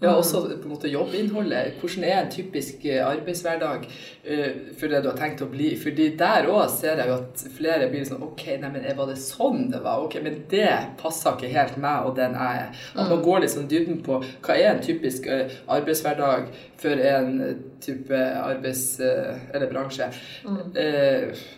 Ja, 0.01 0.13
også 0.15 0.45
på 0.47 0.69
en 0.69 0.71
måte 0.71 0.91
jobbinnholdet. 0.91 1.73
Hvordan 1.81 2.05
er 2.07 2.21
en 2.21 2.31
typisk 2.31 2.85
eh, 2.87 3.01
arbeidshverdag 3.03 3.89
uh, 3.89 4.61
for 4.79 4.93
det 4.93 5.01
du 5.03 5.09
har 5.11 5.19
tenkt 5.19 5.43
å 5.43 5.49
bli? 5.51 5.73
Fordi 5.81 6.07
der 6.21 6.47
òg 6.47 6.69
ser 6.71 7.03
jeg 7.03 7.11
jo 7.11 7.17
at 7.17 7.43
flere 7.57 7.89
blir 7.91 8.07
sånn 8.07 8.23
Ok, 8.23 8.45
nei, 8.63 8.71
men 8.77 8.87
var 8.99 9.11
det 9.11 9.19
sånn 9.19 9.67
det 9.73 9.83
var? 9.83 10.05
Ok, 10.07 10.21
Men 10.23 10.45
det 10.53 10.71
passer 11.03 11.35
ikke 11.35 11.51
helt 11.51 11.81
meg 11.83 12.07
og 12.07 12.15
den 12.21 12.39
jeg 12.39 12.63
er. 12.63 12.83
At 12.95 13.09
man 13.09 13.19
mm. 13.19 13.25
går 13.27 13.43
litt 13.43 13.57
sånn 13.57 13.71
dybden 13.71 13.99
på 14.07 14.23
hva 14.23 14.55
er 14.55 14.71
en 14.77 14.85
typisk 14.87 15.27
uh, 15.27 15.59
arbeidshverdag 15.67 16.53
for 16.79 17.07
en 17.15 17.41
type 17.83 18.27
arbeids... 18.39 19.01
Eller 19.03 19.67
bransje. 19.71 20.13
Mm 20.47 21.58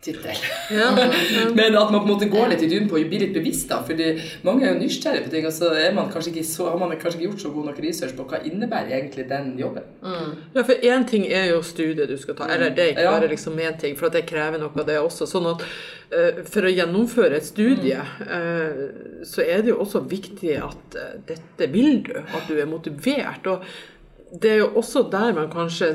tittel. 0.00 0.36
Ja. 0.70 0.90
Men 1.54 1.76
at 1.76 1.92
man 1.92 2.00
på 2.00 2.06
en 2.06 2.12
måte 2.14 2.28
går 2.32 2.52
litt 2.52 2.62
i 2.64 2.68
dybden 2.70 2.88
på 2.88 2.96
og 2.96 3.10
blir 3.10 3.24
litt 3.24 3.34
bevisst. 3.36 3.68
da, 3.68 3.82
fordi 3.86 4.14
Mange 4.46 4.64
er 4.64 4.74
jo 4.74 4.80
nysgjerrige 4.80 5.26
på 5.26 5.32
ting, 5.34 5.46
og 5.48 5.52
så 5.52 5.72
er 5.76 5.92
man 5.96 6.08
ikke 6.10 6.44
så, 6.46 6.70
har 6.70 6.80
man 6.80 6.94
kanskje 6.96 7.20
ikke 7.20 7.28
gjort 7.28 7.44
så 7.44 7.52
god 7.54 7.68
nok 7.70 7.82
research 7.84 8.16
på 8.16 8.26
hva 8.30 8.40
innebærer 8.48 8.96
egentlig 8.96 9.26
den 9.28 9.52
jobben. 9.60 9.86
Mm. 10.02 10.32
Ja, 10.56 10.64
for 10.64 10.88
én 10.92 11.06
ting 11.10 11.26
er 11.28 11.50
jo 11.52 11.62
studiet 11.66 12.08
du 12.08 12.16
skal 12.20 12.38
ta, 12.38 12.48
eller 12.48 12.74
det 12.74 12.84
er 12.84 12.92
ikke 12.94 13.12
bare 13.12 13.30
liksom 13.34 13.60
én 13.60 13.78
ting, 13.80 13.96
for 13.98 14.12
det 14.12 14.26
krever 14.30 14.62
noe 14.62 14.72
av 14.72 14.88
det 14.88 14.98
også. 15.00 15.28
sånn 15.28 15.52
at 15.52 15.66
uh, 15.66 16.42
For 16.48 16.64
å 16.64 16.72
gjennomføre 16.72 17.36
et 17.36 17.48
studie 17.48 18.00
uh, 18.00 18.82
så 19.26 19.44
er 19.44 19.64
det 19.64 19.74
jo 19.74 19.80
også 19.84 20.04
viktig 20.08 20.56
at 20.64 20.96
uh, 20.96 21.14
dette 21.28 21.72
vil 21.72 22.02
du, 22.08 22.16
at 22.20 22.48
du 22.48 22.56
er 22.56 22.70
motivert. 22.70 23.46
og 23.46 23.64
det 24.30 24.50
er 24.50 24.60
jo 24.62 24.72
også 24.78 25.08
der 25.10 25.32
man 25.34 25.50
kanskje 25.50 25.92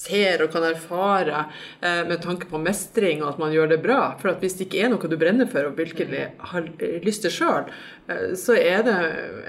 ser 0.00 0.44
og 0.44 0.52
kan 0.54 0.64
erfare 0.64 1.44
eh, 1.80 2.02
med 2.08 2.22
tanke 2.24 2.48
på 2.50 2.60
mestring 2.62 3.22
og 3.22 3.34
at 3.34 3.40
man 3.42 3.52
gjør 3.52 3.72
det 3.74 3.80
bra. 3.84 4.00
For 4.20 4.32
hvis 4.40 4.56
det 4.58 4.68
ikke 4.68 4.84
er 4.84 4.92
noe 4.92 5.10
du 5.10 5.16
brenner 5.20 5.48
for 5.50 5.68
og 5.68 5.76
virkelig 5.80 6.26
har 6.52 6.70
lyst 7.04 7.26
til 7.26 7.34
sjøl, 7.34 7.68
eh, 8.08 8.30
så 8.40 8.56
er 8.56 8.86
det 8.86 8.96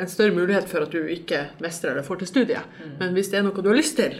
en 0.01 0.11
større 0.11 0.35
mulighet 0.35 0.67
for 0.71 0.85
at 0.85 0.95
du 0.95 1.07
ikke 1.07 1.45
mestrer 1.63 1.95
eller 1.95 2.07
får 2.07 2.23
til 2.23 2.33
studiet. 2.33 2.75
Mm. 2.81 2.97
Men 2.99 3.15
hvis 3.17 3.31
det 3.31 3.39
er 3.39 3.47
noe 3.47 3.63
du 3.63 3.71
har 3.71 3.79
lyst 3.79 3.99
til, 4.01 4.19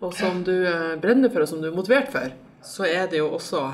og 0.00 0.14
som 0.16 0.44
du 0.44 0.54
eh, 0.58 0.94
brenner 1.00 1.32
for 1.32 1.44
og 1.44 1.52
som 1.52 1.64
du 1.64 1.70
er 1.70 1.76
motivert 1.76 2.12
for, 2.12 2.28
så 2.64 2.84
er 2.84 3.08
det 3.08 3.22
jo 3.22 3.30
også 3.38 3.64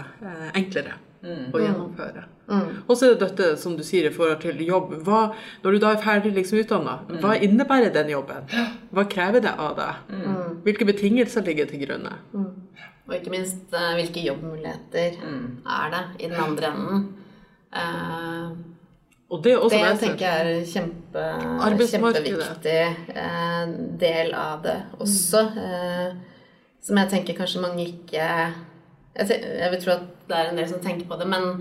enklere 0.54 0.94
mm. 1.22 1.46
å 1.54 1.62
gjennomføre. 1.62 2.24
Mm. 2.46 2.68
Og 2.86 2.92
så 2.94 3.08
er 3.08 3.14
det 3.14 3.26
dette 3.26 3.48
som 3.60 3.74
du 3.78 3.82
sier 3.86 4.06
i 4.08 4.12
forhold 4.14 4.38
til 4.44 4.60
jobb. 4.62 4.92
Hva, 5.06 5.22
når 5.64 5.76
du 5.76 5.82
da 5.82 5.94
er 5.94 6.02
ferdig 6.04 6.32
liksom 6.36 6.60
utdanna, 6.62 7.00
mm. 7.08 7.18
hva 7.24 7.34
innebærer 7.42 7.94
den 7.94 8.12
jobben? 8.12 8.46
Hva 8.94 9.06
krever 9.10 9.42
det 9.44 9.54
av 9.54 9.74
deg? 9.78 10.14
Mm. 10.14 10.60
Hvilke 10.66 10.88
betingelser 10.88 11.46
ligger 11.46 11.70
til 11.70 11.82
grunne? 11.86 12.14
Mm. 12.34 12.52
Og 13.06 13.18
ikke 13.18 13.34
minst 13.34 13.74
uh, 13.74 13.94
hvilke 13.98 14.22
jobbmuligheter 14.24 15.18
mm. 15.22 15.42
er 15.78 15.92
det 15.94 16.06
i 16.20 16.30
den 16.30 16.40
andre 16.42 16.72
enden? 16.72 17.04
Uh, 17.76 18.54
og 19.26 19.42
det, 19.42 19.56
det 19.58 19.78
jeg 19.82 19.98
tenker 19.98 20.22
jeg 20.22 20.42
er 20.46 20.66
kjempe, 20.70 21.22
kjempeviktig 21.90 22.82
uh, 23.10 23.74
del 23.98 24.30
av 24.38 24.62
det 24.62 24.76
også. 25.02 25.42
som 26.86 27.00
jeg 27.02 27.10
tenker 27.10 27.34
kanskje 27.34 27.62
mange 27.64 27.88
ikke 27.90 28.28
jeg, 29.18 29.42
jeg 29.60 29.72
vil 29.72 29.82
tro 29.82 29.96
at 29.96 30.06
det 30.28 30.38
er 30.38 30.50
en 30.50 30.60
del 30.60 30.70
som 30.70 30.80
tenker 30.84 31.08
på 31.08 31.18
det, 31.20 31.26
men, 31.30 31.60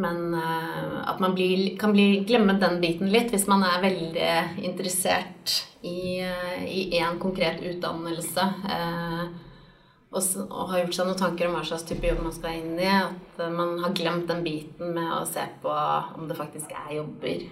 men 0.00 0.22
uh, 0.34 1.02
at 1.10 1.20
man 1.22 1.34
blir, 1.36 1.72
kan 1.80 1.94
bli, 1.94 2.22
glemme 2.28 2.58
den 2.60 2.78
biten 2.82 3.10
litt 3.12 3.32
hvis 3.34 3.48
man 3.50 3.64
er 3.66 3.82
veldig 3.84 4.30
interessert 4.68 5.58
i 5.86 6.22
én 6.22 7.12
uh, 7.14 7.20
konkret 7.22 7.62
utdannelse. 7.62 8.48
Uh, 8.66 9.28
og, 10.08 10.24
og, 10.48 10.70
har 10.70 10.82
gjort 10.82 10.96
seg 10.96 11.08
noen 11.10 11.20
tanker 11.20 11.48
om 11.48 11.58
hva 11.58 11.66
slags 11.68 11.84
type 11.88 12.08
jobb 12.08 12.22
man 12.24 12.32
skal 12.32 12.56
inn 12.56 12.78
i. 12.80 12.88
At 12.88 13.42
man 13.52 13.76
har 13.82 13.92
glemt 13.96 14.28
den 14.30 14.40
biten 14.46 14.94
med 14.96 15.12
å 15.18 15.26
se 15.28 15.44
på 15.62 15.74
om 16.16 16.28
det 16.30 16.38
faktisk 16.38 16.72
er 16.72 16.94
jobber. 17.02 17.44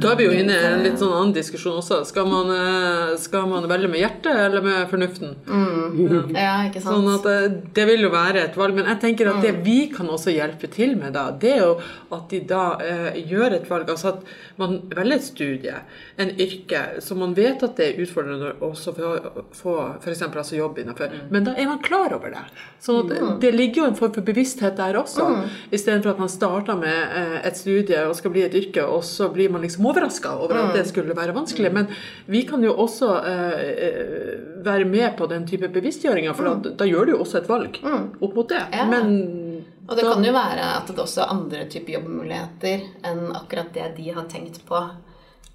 Da 0.00 0.12
er 0.12 0.18
vi 0.20 0.26
jo 0.28 0.34
inne 0.34 0.54
i 0.54 0.66
en 0.68 0.82
litt 0.84 1.00
sånn 1.00 1.12
annen 1.12 1.32
diskusjon 1.34 1.80
også. 1.80 2.00
Skal 2.06 2.28
man, 2.30 2.50
eh, 2.54 3.14
skal 3.18 3.48
man 3.50 3.66
velge 3.70 3.90
med 3.90 4.02
hjertet 4.04 4.30
eller 4.46 4.62
med 4.62 4.86
fornuften? 4.90 5.34
Mm. 5.48 6.34
Ja, 6.34 6.54
ikke 6.68 6.82
sant. 6.82 6.94
Sånn 6.94 7.10
at 7.10 7.26
eh, 7.30 7.56
Det 7.74 7.86
vil 7.88 8.06
jo 8.06 8.10
være 8.14 8.44
et 8.44 8.58
valg. 8.58 8.76
Men 8.78 8.90
jeg 8.92 9.00
tenker 9.02 9.32
at 9.32 9.42
det 9.42 9.54
mm. 9.56 9.62
vi 9.66 9.78
kan 9.94 10.10
også 10.10 10.34
hjelpe 10.34 10.70
til 10.72 10.94
med, 11.00 11.14
da, 11.16 11.26
det 11.30 11.56
er 11.56 11.64
jo 11.64 11.74
at 12.14 12.28
de 12.30 12.40
da 12.48 12.62
eh, 12.84 13.18
gjør 13.26 13.58
et 13.58 13.66
valg. 13.70 13.90
Altså 13.90 14.12
at 14.14 14.22
man 14.60 14.78
velger 14.94 15.18
et 15.18 15.26
studie, 15.26 15.80
en 16.22 16.30
yrke, 16.46 16.84
som 17.04 17.20
man 17.22 17.34
vet 17.36 17.62
at 17.66 17.74
det 17.78 17.90
er 17.90 18.02
utfordrende 18.04 18.54
også 18.64 18.94
for 18.94 19.10
å 19.10 19.44
få 19.54 19.76
f.eks. 19.98 20.22
Altså 20.30 20.58
jobb 20.58 20.78
innenfor. 20.82 21.10
Mm. 21.10 21.26
Men 21.34 21.50
da 21.50 21.56
er 21.58 21.70
man 21.70 21.82
klar 21.82 22.14
over 22.14 22.34
det. 22.34 22.44
Sånn 22.82 23.02
at 23.04 23.12
mm. 23.14 23.34
det 23.42 23.52
ligger 23.54 23.82
jo 23.82 23.90
en 23.90 23.98
form 23.98 24.14
for 24.14 24.26
bevissthet 24.26 24.78
der 24.78 24.98
også. 25.00 25.26
Mm. 25.34 25.52
Istedenfor 25.74 26.14
at 26.14 26.22
man 26.22 26.32
starter 26.32 26.78
med 26.78 27.18
eh, 27.18 27.36
et 27.48 27.58
studie 27.58 28.06
og 28.06 28.16
skal 28.18 28.34
bli 28.34 28.46
et 28.46 28.54
yrke, 28.58 28.86
og 28.86 29.02
så 29.06 29.28
blir 29.34 29.43
man 29.52 29.62
liksom 29.62 29.86
overraska 29.86 30.32
over 30.38 30.54
at 30.60 30.74
det 30.74 30.86
skulle 30.88 31.14
være 31.16 31.34
vanskelig. 31.34 31.72
Men 31.72 31.88
vi 32.26 32.42
kan 32.48 32.62
jo 32.64 32.72
også 32.84 33.08
eh, 33.24 34.62
være 34.64 34.84
med 34.88 35.16
på 35.18 35.26
den 35.30 35.46
type 35.46 35.68
bevisstgjøringer, 35.72 36.34
for 36.34 36.44
da, 36.62 36.70
da 36.80 36.84
gjør 36.88 37.06
du 37.06 37.12
jo 37.16 37.22
også 37.24 37.40
et 37.42 37.48
valg 37.50 37.80
opp 38.20 38.34
mot 38.34 38.48
det. 38.48 38.62
Ja. 38.72 38.84
Men 38.90 39.64
Og 39.88 39.96
det 39.96 40.04
da- 40.04 40.12
kan 40.14 40.24
jo 40.24 40.32
være 40.32 40.68
at 40.78 40.86
det 40.88 40.98
også 40.98 41.22
er 41.24 41.32
andre 41.34 41.64
typer 41.68 41.98
jobbmuligheter 41.98 42.86
enn 43.04 43.26
akkurat 43.36 43.72
det 43.74 43.90
de 43.96 44.10
har 44.16 44.24
tenkt 44.32 44.62
på 44.66 44.78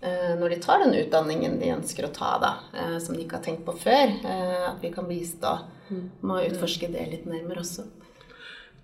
eh, 0.01 0.35
når 0.39 0.49
de 0.49 0.59
tar 0.61 0.79
den 0.83 0.93
utdanningen 0.95 1.59
de 1.59 1.73
ønsker 1.73 2.05
å 2.07 2.13
ta, 2.13 2.37
da, 2.39 2.53
eh, 2.77 2.99
som 2.99 3.15
de 3.15 3.23
ikke 3.25 3.39
har 3.39 3.43
tenkt 3.43 3.65
på 3.65 3.73
før. 3.77 4.13
Eh, 4.23 4.69
At 4.69 4.81
vi 4.81 4.91
kan 4.93 5.05
bistå 5.09 5.57
med 5.89 6.35
å 6.35 6.43
utforske 6.51 6.91
det 6.93 7.07
litt 7.09 7.25
nærmere 7.25 7.63
også. 7.63 7.87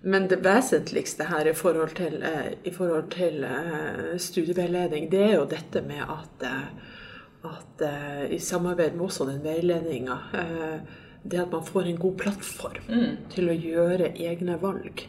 Men 0.06 0.28
det 0.30 0.38
vesentligste 0.44 1.26
her 1.26 1.48
i 1.50 1.54
forhold 1.54 1.96
til, 1.98 2.20
eh, 2.22 2.52
i 2.64 2.70
forhold 2.70 3.08
til 3.10 3.42
eh, 3.44 4.12
studieveiledning, 4.22 5.08
det 5.10 5.22
er 5.24 5.34
jo 5.34 5.48
dette 5.50 5.82
med 5.82 6.04
at, 6.04 6.46
eh, 6.46 6.68
at 7.46 7.82
i 8.30 8.38
samarbeid 8.38 8.94
med 8.94 9.06
også 9.06 9.26
den 9.28 9.42
veiledninga 9.44 10.16
Det 11.30 11.40
at 11.40 11.50
man 11.52 11.64
får 11.64 11.82
en 11.86 11.98
god 11.98 12.16
plattform 12.18 12.88
til 13.30 13.50
å 13.50 13.54
gjøre 13.54 14.12
egne 14.18 14.56
valg. 14.62 15.02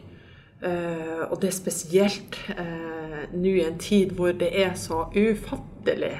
Uh, 0.57 1.29
og 1.29 1.37
det 1.41 1.51
er 1.51 1.53
spesielt 1.53 2.37
uh, 2.57 3.27
nå 3.29 3.51
i 3.51 3.65
en 3.67 3.77
tid 3.77 4.15
hvor 4.17 4.33
det 4.33 4.49
er 4.57 4.71
så 4.73 5.03
ufattelig 5.13 6.15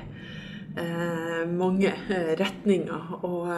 uh, 0.77 1.41
mange 1.49 1.89
retninger 2.37 3.15
og 3.25 3.49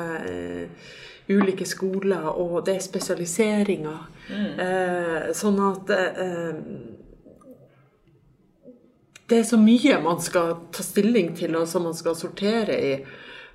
ulike 1.30 1.66
skoler, 1.68 2.26
og 2.32 2.64
det 2.66 2.76
er 2.78 2.86
spesialiseringer. 2.86 4.00
Eh, 4.30 5.30
sånn 5.38 5.60
at 5.66 5.94
eh, 5.96 6.60
det 9.30 9.40
er 9.40 9.46
så 9.46 9.60
mye 9.62 10.00
man 10.02 10.22
skal 10.26 10.56
ta 10.74 10.86
stilling 10.86 11.36
til, 11.38 11.58
og 11.58 11.68
som 11.70 11.86
man 11.86 11.98
skal 11.98 12.18
sortere 12.18 12.78
i. 12.82 12.94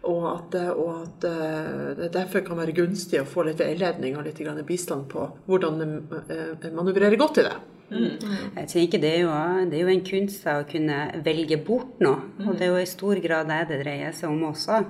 Og 0.05 0.25
at, 0.29 0.55
og 0.77 0.91
at 1.01 1.25
eh, 1.27 1.93
det 1.99 2.11
derfor 2.15 2.45
kan 2.45 2.59
være 2.61 2.75
gunstig 2.77 3.23
å 3.23 3.29
få 3.29 3.47
litt 3.47 3.63
veiledning 3.63 4.19
og 4.19 4.27
litt 4.27 4.43
bistand 4.69 5.09
på 5.09 5.25
hvordan 5.49 5.81
eh, 6.29 6.69
manøvrere 6.75 7.17
godt 7.17 7.41
i 7.41 7.47
det. 7.49 7.55
Jeg 7.95 8.69
tenker 8.71 9.01
det 9.01 9.11
er, 9.11 9.21
jo, 9.25 9.33
det 9.71 9.79
er 9.79 9.85
jo 9.85 9.93
en 9.93 10.07
kunst 10.07 10.47
å 10.51 10.63
kunne 10.69 10.99
velge 11.25 11.59
bort 11.65 12.01
noe. 12.05 12.31
Og 12.45 12.57
det 12.57 12.67
er 12.67 12.73
jo 12.73 12.81
i 12.83 12.89
stor 12.89 13.21
grad 13.25 13.51
det 13.51 13.61
det 13.71 13.81
dreier 13.85 14.15
seg 14.17 14.33
om 14.33 14.51
også. 14.51 14.83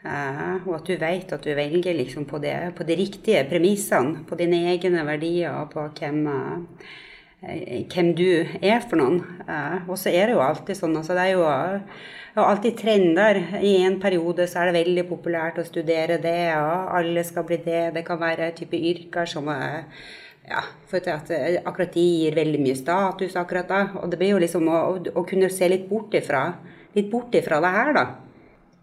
Eh, 0.00 0.54
og 0.64 0.78
at 0.78 0.86
du 0.88 0.94
vet 0.96 1.32
at 1.36 1.44
du 1.44 1.52
velger 1.52 1.96
liksom 1.98 2.24
på, 2.28 2.40
det, 2.40 2.54
på 2.76 2.86
de 2.88 2.96
riktige 2.96 3.44
premissene. 3.48 4.24
På 4.28 4.38
dine 4.38 4.62
egne 4.72 5.04
verdier 5.04 5.52
og 5.58 5.74
på 5.74 5.84
hvem, 5.98 6.22
eh, 7.44 7.84
hvem 7.84 8.14
du 8.16 8.30
er 8.62 8.80
for 8.86 8.96
noen. 9.00 9.20
Eh, 9.44 9.90
og 9.90 10.00
så 10.00 10.12
er 10.14 10.30
det 10.30 10.38
jo 10.38 10.46
alltid 10.46 10.78
sånn. 10.78 10.96
Altså 10.96 11.18
det 11.18 11.26
er 11.28 11.36
jo 11.36 11.44
alltid 12.46 12.80
trender. 12.80 13.42
I 13.60 13.74
en 13.84 14.00
periode 14.00 14.48
så 14.48 14.62
er 14.62 14.70
det 14.70 14.80
veldig 14.80 15.06
populært 15.10 15.60
å 15.60 15.68
studere 15.68 16.16
det, 16.22 16.40
og 16.56 16.96
alle 17.02 17.26
skal 17.28 17.44
bli 17.44 17.60
det. 17.66 17.84
Det 17.98 18.06
kan 18.08 18.20
være 18.22 18.54
type 18.56 18.80
yrker 18.80 19.28
som 19.28 19.52
er 19.52 19.84
ja, 20.48 20.64
for 20.88 21.04
at 21.12 21.30
eh, 21.34 21.60
akkurat 21.60 21.92
de 21.94 22.06
gir 22.24 22.40
veldig 22.40 22.64
mye 22.64 22.78
status 22.78 23.36
akkurat 23.36 23.68
da. 23.68 23.84
Og 24.00 24.08
det 24.10 24.18
blir 24.20 24.32
jo 24.32 24.40
liksom 24.42 24.64
å, 24.72 24.80
å 25.12 25.28
kunne 25.28 25.52
se 25.52 25.68
litt 25.68 25.86
bort 25.90 26.16
ifra, 26.16 26.46
litt 26.96 27.12
bort 27.12 27.36
ifra 27.36 27.60
det 27.60 27.76
her, 27.76 27.94
da. 28.00 28.08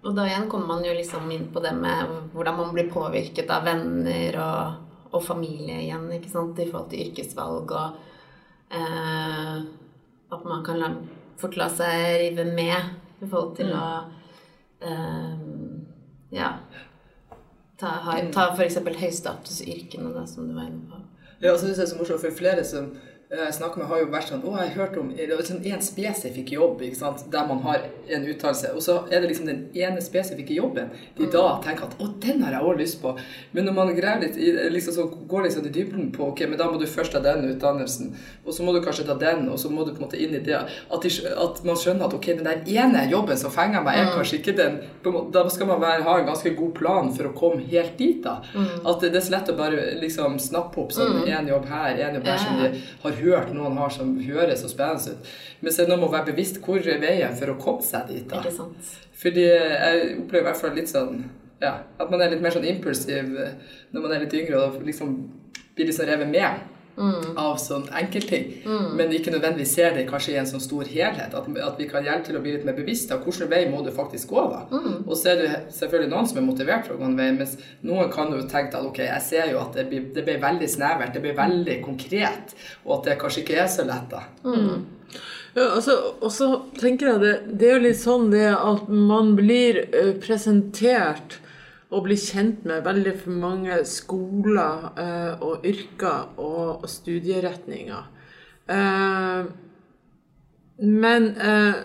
Og 0.06 0.16
da 0.16 0.28
igjen 0.28 0.50
kommer 0.50 0.76
man 0.76 0.86
jo 0.86 0.94
liksom 0.96 1.32
inn 1.34 1.48
på 1.54 1.62
det 1.64 1.74
med 1.76 2.12
hvordan 2.34 2.60
man 2.60 2.74
blir 2.76 2.92
påvirket 2.92 3.50
av 3.52 3.66
venner 3.66 4.38
og, 4.44 4.84
og 5.12 5.24
familie 5.26 5.82
igjen, 5.84 6.06
ikke 6.18 6.32
sant, 6.32 6.60
i 6.62 6.68
forhold 6.70 6.92
til 6.94 7.08
yrkesvalg 7.08 7.74
og 7.76 7.98
eh, 8.78 9.58
At 10.28 10.44
man 10.44 10.64
kan 10.66 10.80
la, 10.82 10.92
fort 11.40 11.58
la 11.58 11.70
seg 11.72 12.22
rive 12.22 12.46
med 12.52 13.24
i 13.24 13.26
forhold 13.26 13.56
til 13.58 13.74
å 13.74 13.88
eh, 14.84 15.36
Ja. 16.36 16.54
Ta, 17.78 17.92
ha, 18.04 18.16
ta 18.34 18.48
f.eks. 18.56 18.80
høystatusyrkene, 18.82 20.10
da, 20.16 20.24
som 20.28 20.48
du 20.50 20.56
var 20.56 20.66
inne 20.66 20.88
på. 20.90 20.98
Ja, 21.44 21.52
og 21.52 21.60
så 21.60 21.68
synes 21.68 21.84
jeg 21.84 21.92
så 21.92 22.00
morsomt, 22.00 22.24
for 22.24 22.34
flere 22.34 22.64
som 22.66 22.90
jeg 23.28 23.54
snakker 23.58 23.82
med, 23.82 23.90
har 23.90 24.00
jo 24.00 24.08
vært 24.08 24.30
sånn 24.30 24.44
Å, 24.48 24.52
jeg 24.56 24.70
har 24.72 24.78
hørt 24.86 24.98
om 25.02 25.10
sånn 25.44 25.66
en 25.68 25.82
spesifikk 25.84 26.54
jobb 26.54 26.80
ikke 26.86 26.96
sant, 26.96 27.26
der 27.32 27.48
man 27.50 27.60
har 27.66 27.82
en 28.08 28.28
uttalelse, 28.32 28.70
og 28.72 28.84
så 28.86 29.02
er 29.12 29.20
det 29.20 29.34
liksom 29.34 29.50
den 29.50 29.66
ene 29.76 30.00
spesifikke 30.04 30.56
jobben. 30.56 30.94
De 31.18 31.28
da 31.34 31.58
tenker 31.64 31.90
at 31.90 31.98
Å, 32.00 32.08
den 32.24 32.46
har 32.46 32.56
jeg 32.56 32.64
også 32.64 32.80
lyst 32.80 33.02
på. 33.02 33.12
Men 33.52 33.68
når 33.68 33.76
man 33.76 33.92
graver 33.98 34.24
litt 34.24 34.40
liksom 34.72 34.96
så 34.96 35.08
går 35.28 35.44
liksom 35.48 35.68
i 35.68 35.74
dybden 35.76 36.08
på 36.16 36.30
Ok, 36.30 36.46
men 36.48 36.56
da 36.60 36.70
må 36.72 36.80
du 36.80 36.86
først 36.88 37.18
ta 37.18 37.20
den 37.24 37.44
utdannelsen, 37.50 38.14
og 38.46 38.56
så 38.56 38.64
må 38.64 38.72
du 38.76 38.80
kanskje 38.86 39.08
ta 39.10 39.18
den, 39.20 39.44
og 39.52 39.60
så 39.60 39.74
må 39.74 39.84
du 39.84 39.92
på 39.92 40.00
en 40.00 40.06
måte 40.08 40.22
inn 40.24 40.38
i 40.40 40.42
det. 40.48 40.62
At, 40.64 41.04
de, 41.04 41.12
at 41.28 41.60
man 41.68 41.80
skjønner 41.80 42.08
at 42.08 42.16
ok, 42.16 42.30
den 42.40 42.48
der 42.48 42.64
ene 42.80 43.04
jobben 43.12 43.40
som 43.40 43.52
fenger 43.52 43.84
meg, 43.84 44.00
er 44.06 44.14
kanskje 44.16 44.40
ikke 44.40 44.56
den. 44.62 44.80
Måte, 45.04 45.34
Da 45.36 45.44
skal 45.52 45.68
man 45.74 45.84
være, 45.84 46.06
ha 46.08 46.16
en 46.22 46.32
ganske 46.32 46.56
god 46.56 46.72
plan 46.80 47.12
for 47.16 47.28
å 47.28 47.36
komme 47.36 47.68
helt 47.68 48.00
dit, 48.00 48.24
da. 48.24 48.40
At 48.88 49.04
det, 49.04 49.12
det 49.12 49.20
er 49.20 49.28
så 49.28 49.36
lett 49.36 49.52
å 49.52 49.60
bare 49.60 49.86
liksom 50.00 50.40
snappe 50.40 50.80
opp 50.80 50.96
sånn 50.96 51.26
en 51.28 51.52
jobb 51.52 51.68
her, 51.74 52.00
en 52.08 52.20
jobb 52.22 52.32
her, 52.32 52.40
som 52.40 52.64
de 52.64 52.72
har 53.04 53.17
hørt 53.22 53.52
noen 53.56 53.78
har 53.82 53.94
som 53.94 54.14
høres 54.22 54.64
så 54.64 54.72
spennende 54.72 55.16
ut. 55.18 55.34
Men 55.62 55.74
så 55.74 55.84
er 55.84 55.88
det 55.88 55.94
noe 55.94 56.02
med 56.04 56.10
å 56.10 56.16
være 56.16 56.32
bevisst 56.32 56.62
hvor 56.64 56.80
er 56.82 57.02
veien 57.04 57.36
for 57.40 57.54
å 57.54 57.60
komme 57.62 57.86
seg 57.86 58.12
dit. 58.12 58.24
da. 58.30 58.42
Ikke 58.42 58.56
sant? 58.56 58.96
Fordi 59.18 59.44
jeg 59.48 60.08
opplever 60.22 60.46
i 60.46 60.48
hvert 60.52 60.62
fall 60.62 60.76
litt 60.78 60.92
sånn 60.92 61.28
ja, 61.62 61.74
at 61.98 62.10
man 62.12 62.22
er 62.22 62.34
litt 62.34 62.44
mer 62.44 62.54
sånn 62.54 62.68
impulsiv 62.70 63.32
eh, 63.42 63.54
når 63.94 64.04
man 64.04 64.14
er 64.14 64.26
litt 64.26 64.36
yngre 64.38 64.60
og 64.62 64.82
liksom 64.86 65.16
blir 65.78 65.90
litt 65.90 65.98
sånn 65.98 66.10
revet 66.10 66.30
med 66.30 66.77
av 67.38 67.58
sånn 67.62 67.84
enkeltting. 67.94 68.48
Men 68.98 69.12
ikke 69.14 69.32
nødvendigvis 69.34 69.74
ser 69.78 69.94
det 69.94 70.08
kanskje 70.10 70.34
i 70.34 70.40
en 70.42 70.50
sånn 70.50 70.64
stor 70.64 70.84
helhet. 70.90 71.36
At, 71.38 71.46
at 71.68 71.78
vi 71.78 71.88
kan 71.90 72.04
hjelpe 72.06 72.26
til 72.26 72.40
å 72.40 72.42
bli 72.42 72.56
litt 72.56 72.66
mer 72.66 72.78
bevisste 72.78 73.14
av 73.14 73.24
hvilken 73.28 73.52
vei 73.52 73.64
må 73.70 73.84
du 73.86 73.92
faktisk 73.94 74.34
gå. 74.34 74.44
da. 74.50 74.64
Og 75.06 75.14
så 75.18 75.30
er 75.34 75.42
det 75.44 75.52
selvfølgelig 75.78 76.12
noen 76.16 76.28
som 76.32 76.42
er 76.42 76.48
motivert 76.48 76.88
for 76.88 76.98
å 76.98 77.02
gå 77.02 77.06
en 77.12 77.18
vei, 77.20 77.30
mens 77.38 77.58
noen 77.86 78.10
kan 78.14 78.34
jo 78.34 78.42
tenke 78.50 78.78
at 78.80 78.86
ok, 78.90 79.04
jeg 79.06 79.22
ser 79.30 79.52
jo 79.54 79.62
at 79.62 79.78
det 79.78 79.88
blir, 79.92 80.10
det 80.16 80.26
blir 80.26 80.42
veldig 80.42 80.70
snevert, 80.74 81.14
det 81.14 81.22
blir 81.22 81.38
veldig 81.38 81.80
konkret, 81.86 82.56
og 82.86 83.00
at 83.00 83.12
det 83.12 83.20
kanskje 83.22 83.44
ikke 83.46 83.60
er 83.62 83.68
så 83.72 83.86
lett. 83.88 84.10
da. 84.12 84.24
Ja, 85.58 85.72
altså, 85.74 85.94
og 86.22 86.32
så 86.32 86.48
tenker 86.78 87.08
jeg 87.14 87.22
det, 87.24 87.34
det 87.58 87.70
er 87.70 87.78
jo 87.78 87.86
litt 87.88 88.02
sånn 88.02 88.28
det 88.34 88.50
at 88.54 88.90
man 88.90 89.32
blir 89.38 89.80
eh, 89.88 90.12
presentert 90.22 91.40
og 91.92 92.04
bli 92.04 92.18
kjent 92.20 92.66
med 92.68 92.84
veldig 92.84 93.14
for 93.22 93.32
mange 93.40 93.78
skoler 93.88 94.90
eh, 95.00 95.44
og 95.44 95.64
yrker 95.68 96.34
og, 96.36 96.84
og 96.84 96.90
studieretninger. 96.92 98.10
Eh, 98.68 99.46
men 100.84 101.30
eh, 101.38 101.78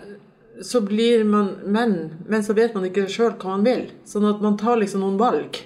så 0.61 0.81
blir 0.85 1.23
man 1.25 1.47
Men, 1.65 1.93
men 2.29 2.43
så 2.45 2.53
vet 2.53 2.75
man 2.75 2.85
ikke 2.85 3.07
sjøl 3.09 3.31
hva 3.39 3.55
man 3.55 3.63
vil. 3.65 3.87
Sånn 4.05 4.27
at 4.29 4.43
man 4.43 4.57
tar 4.59 4.77
liksom 4.81 5.01
noen 5.01 5.17
valg 5.21 5.57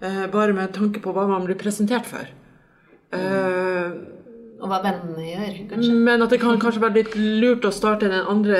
eh, 0.00 0.24
bare 0.32 0.56
med 0.56 0.72
tanke 0.74 1.02
på 1.04 1.12
hva 1.14 1.28
man 1.30 1.44
blir 1.46 1.60
presentert 1.60 2.08
for. 2.08 2.24
Eh, 3.14 3.92
Og 4.58 4.66
hva 4.72 4.80
vennene 4.82 5.22
gjør, 5.28 5.52
kanskje. 5.70 5.92
men 6.02 6.24
at 6.24 6.32
det 6.34 6.40
kan 6.42 6.58
kanskje 6.58 6.82
være 6.82 6.96
litt 6.96 7.12
lurt 7.14 7.68
å 7.68 7.70
starte 7.70 8.08
den 8.10 8.26
andre, 8.26 8.58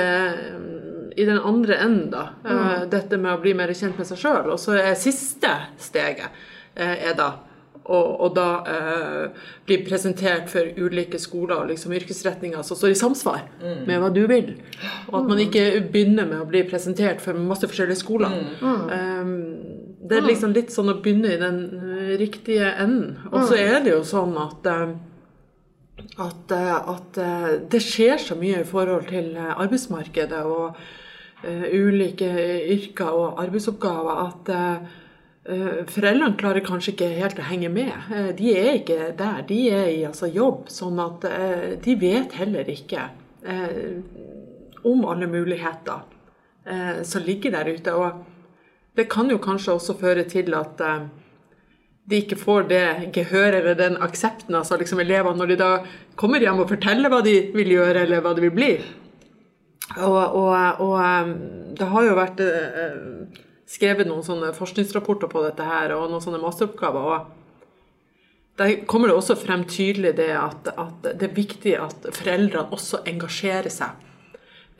i 1.18 1.26
den 1.26 1.40
andre 1.42 1.80
enden, 1.82 2.08
da. 2.14 2.28
Eh, 2.46 2.87
Dette 2.90 3.18
med 3.18 3.34
å 3.34 3.42
bli 3.42 3.56
mer 3.58 3.72
kjent 3.75 3.98
med 3.98 4.06
seg 4.08 4.20
sjøl. 4.22 4.52
Og 4.54 4.60
så 4.62 4.78
er 4.78 4.94
siste 4.98 5.50
steget 5.82 6.30
eh, 6.78 7.10
er 7.10 7.18
da 7.18 7.32
å 7.88 7.98
og 8.20 8.34
da 8.37 8.48
eh, 8.68 9.44
bli 9.64 9.78
presentert 9.87 10.50
for 10.52 10.66
ulike 10.76 11.16
skoler 11.20 11.62
og 11.62 11.70
liksom 11.70 11.94
yrkesretninger 11.96 12.64
som 12.66 12.76
står 12.76 12.92
i 12.92 12.98
samsvar 13.00 13.46
med 13.88 14.02
hva 14.02 14.10
du 14.12 14.26
vil. 14.28 14.50
Og 15.08 15.22
at 15.22 15.30
man 15.30 15.40
ikke 15.40 15.64
begynner 15.88 16.28
med 16.28 16.42
å 16.42 16.48
bli 16.50 16.64
presentert 16.68 17.22
for 17.25 17.38
masse 17.40 17.68
forskjellige 17.68 18.02
skoler. 18.02 18.34
Eh, 18.60 19.32
det 20.08 20.20
er 20.20 20.28
liksom 20.28 20.52
litt 20.56 20.72
sånn 20.75 20.92
å 20.92 20.98
begynne 21.00 21.32
i 21.32 21.40
den 21.40 21.58
riktige 22.20 22.75
enden. 22.76 23.16
Og 23.32 23.48
så 23.48 23.56
er 23.60 23.80
det 23.84 23.96
jo 23.96 24.04
sånn 24.06 24.37
at 24.40 24.72
at, 26.18 26.52
at 26.52 27.18
det 27.72 27.80
skjer 27.82 28.20
så 28.22 28.37
mye 28.38 28.60
i 28.62 28.68
forhold 28.68 29.08
til 29.10 29.32
arbeidsmarkedet 29.38 30.44
og 30.46 30.78
ulike 31.47 32.28
yrker 32.75 33.14
og 33.14 33.42
arbeidsoppgaver 33.42 34.23
at 34.25 34.50
eh, 34.54 34.88
eh, 35.47 35.85
foreldrene 35.87 36.37
klarer 36.40 36.66
kanskje 36.66 36.95
ikke 36.95 37.11
helt 37.21 37.38
å 37.38 37.47
henge 37.47 37.71
med. 37.73 37.92
Eh, 38.11 38.30
de 38.38 38.54
er 38.57 38.73
ikke 38.80 39.12
der. 39.18 39.45
De 39.49 39.61
er 39.71 39.92
i 39.92 40.02
altså, 40.09 40.30
jobb, 40.33 40.66
sånn 40.73 40.99
at 41.02 41.28
eh, 41.30 41.68
de 41.85 41.95
vet 42.00 42.35
heller 42.40 42.68
ikke 42.75 43.07
eh, 43.47 44.02
om 44.88 45.07
alle 45.07 45.30
muligheter 45.30 46.02
eh, 46.66 47.00
som 47.07 47.23
ligger 47.26 47.54
der 47.54 47.71
ute. 47.71 47.95
Og 47.95 48.99
det 48.99 49.09
kan 49.12 49.30
jo 49.30 49.38
kanskje 49.38 49.78
også 49.78 49.99
føre 50.00 50.26
til 50.28 50.54
at 50.59 50.83
eh, 50.83 51.09
de 52.09 52.23
ikke 52.23 52.38
får 52.40 52.71
det 52.71 52.85
gehøret 53.12 53.61
eller 53.61 53.76
den 53.76 53.99
aksepten, 54.00 54.54
altså 54.57 54.78
liksom 54.80 55.02
elevene, 55.04 55.37
når 55.37 55.50
de 55.52 55.57
da 55.61 55.73
kommer 56.16 56.40
hjem 56.40 56.62
og 56.62 56.71
forteller 56.71 57.12
hva 57.12 57.21
de 57.23 57.35
vil 57.52 57.75
gjøre 57.75 58.07
eller 58.07 58.25
hva 58.25 58.33
de 58.35 58.47
vil 58.47 58.54
bli. 58.57 58.71
Og, 59.97 60.37
og, 60.37 60.80
og 60.85 60.95
um, 61.00 61.30
det 61.78 61.88
har 61.88 62.04
jo 62.04 62.16
vært 62.18 62.42
eh, 62.45 62.99
skrevet 63.68 64.09
noen 64.09 64.25
sånne 64.26 64.50
forskningsrapporter 64.57 65.30
på 65.33 65.45
dette 65.47 65.64
her, 65.64 65.95
og 65.97 66.11
noen 66.11 66.25
sånne 66.25 66.40
masteroppgaver. 66.42 67.09
og 67.09 68.59
Der 68.61 68.75
kommer 68.90 69.09
det 69.09 69.16
også 69.16 69.38
frem 69.40 69.64
tydelig 69.68 70.14
det 70.18 70.33
at, 70.37 70.68
at 70.75 71.09
det 71.09 71.30
er 71.30 71.38
viktig 71.38 71.75
at 71.80 72.11
foreldrene 72.16 72.68
også 72.76 73.00
engasjerer 73.09 73.73
seg 73.73 73.97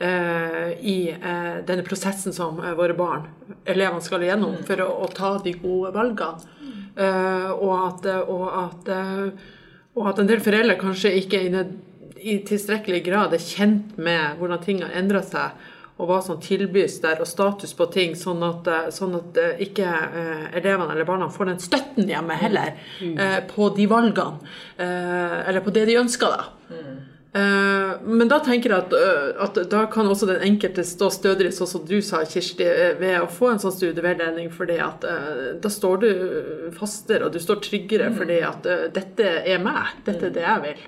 uh, 0.03 0.71
i 0.77 0.97
uh, 1.15 1.59
denne 1.65 1.85
prosessen 1.87 2.35
som 2.35 2.61
uh, 2.61 2.73
våre 2.77 2.97
barn, 2.97 3.27
elevene, 3.65 4.05
skal 4.05 4.25
igjennom 4.25 4.61
for 4.67 4.85
å, 4.85 4.89
å 5.05 5.11
ta 5.13 5.35
de 5.43 5.57
gode 5.61 5.93
valgene. 5.95 6.55
Eh, 6.99 7.51
og, 7.53 7.69
at, 7.77 8.07
og, 8.27 8.41
at, 8.59 8.89
og, 9.95 10.07
at, 10.09 10.17
en 10.19 10.27
del 10.27 10.41
foreldre 10.43 10.73
kanskje 10.81 11.13
ikke 11.21 11.39
i, 11.45 11.51
i 12.21 12.39
tilstrekkelig 12.47 13.03
grad 13.05 13.35
er 13.35 13.43
kjent 13.43 13.97
med 13.97 14.39
hvordan 14.39 14.63
ting 14.63 14.81
har 14.83 14.95
endra 14.99 15.23
seg 15.25 15.75
og 15.99 16.07
hva 16.07 16.21
som 16.23 16.37
tilbys 16.39 17.01
der, 17.03 17.19
og 17.19 17.27
status 17.27 17.73
på 17.75 17.89
ting, 17.91 18.13
sånn 18.15 18.39
at, 18.47 18.69
sånn 18.95 19.17
at 19.17 19.39
ikke 19.65 19.83
eh, 19.83 20.45
elevene 20.55 20.93
eller 20.93 21.03
barna 21.03 21.27
får 21.27 21.49
den 21.49 21.59
støtten 21.59 22.07
hjemme 22.07 22.37
heller 22.39 22.71
mm. 23.01 23.17
eh, 23.19 23.39
på 23.49 23.67
de 23.75 23.87
valgene, 23.91 24.39
eh, 24.79 25.35
eller 25.49 25.65
på 25.65 25.73
det 25.75 25.83
de 25.89 25.97
ønsker, 25.99 26.31
da. 26.31 26.71
Mm. 26.71 27.09
Eh, 27.33 27.89
men 28.03 28.29
da 28.29 28.39
tenker 28.41 28.71
jeg 28.71 28.81
at, 28.87 28.93
eh, 28.97 29.41
at, 29.45 29.57
da 29.69 29.83
kan 29.91 30.07
også 30.09 30.31
den 30.31 30.41
enkelte 30.47 30.81
stå 30.87 31.11
stødigere, 31.13 31.53
sånn 31.53 31.69
som 31.69 31.83
du 31.85 31.99
sa, 32.05 32.23
Kirsti, 32.25 32.65
eh, 32.65 32.95
ved 32.97 33.19
å 33.21 33.27
få 33.29 33.51
en 33.51 33.61
sånn 33.61 33.75
studieveiledning, 33.75 34.49
fordi 34.53 34.79
at 34.81 35.05
da 35.61 35.69
står 35.69 35.99
du 36.01 36.09
fastere, 36.77 37.27
og 37.27 37.35
du 37.35 37.39
står 37.43 37.61
tryggere 37.65 38.09
mm. 38.09 38.17
fordi 38.17 38.39
at 38.45 38.71
dette 38.95 39.35
er 39.45 39.61
meg, 39.61 39.99
dette 40.07 40.31
er 40.31 40.33
det 40.39 40.47
jeg 40.47 40.63
vil. 40.65 40.87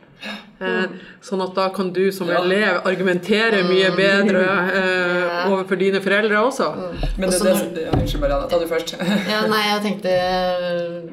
Mm. 0.62 1.00
Sånn 1.26 1.42
at 1.42 1.56
da 1.58 1.64
kan 1.74 1.88
du 1.94 2.04
som 2.14 2.30
elev 2.30 2.84
argumentere 2.86 3.64
mye 3.66 3.90
bedre 3.98 4.22
bedre 4.22 5.50
overfor 5.50 5.80
dine 5.80 6.02
foreldre 6.04 6.44
også. 6.46 6.70
Men 7.18 7.32
det, 7.32 7.40
det, 7.42 7.56
det, 7.76 7.86
Unnskyld, 7.96 8.22
Marianne. 8.22 8.50
Ta 8.52 8.60
du 8.62 8.68
først. 8.70 8.96
ja, 9.34 9.42
nei, 9.50 9.62
jeg 9.68 9.84
tenkte 9.88 10.16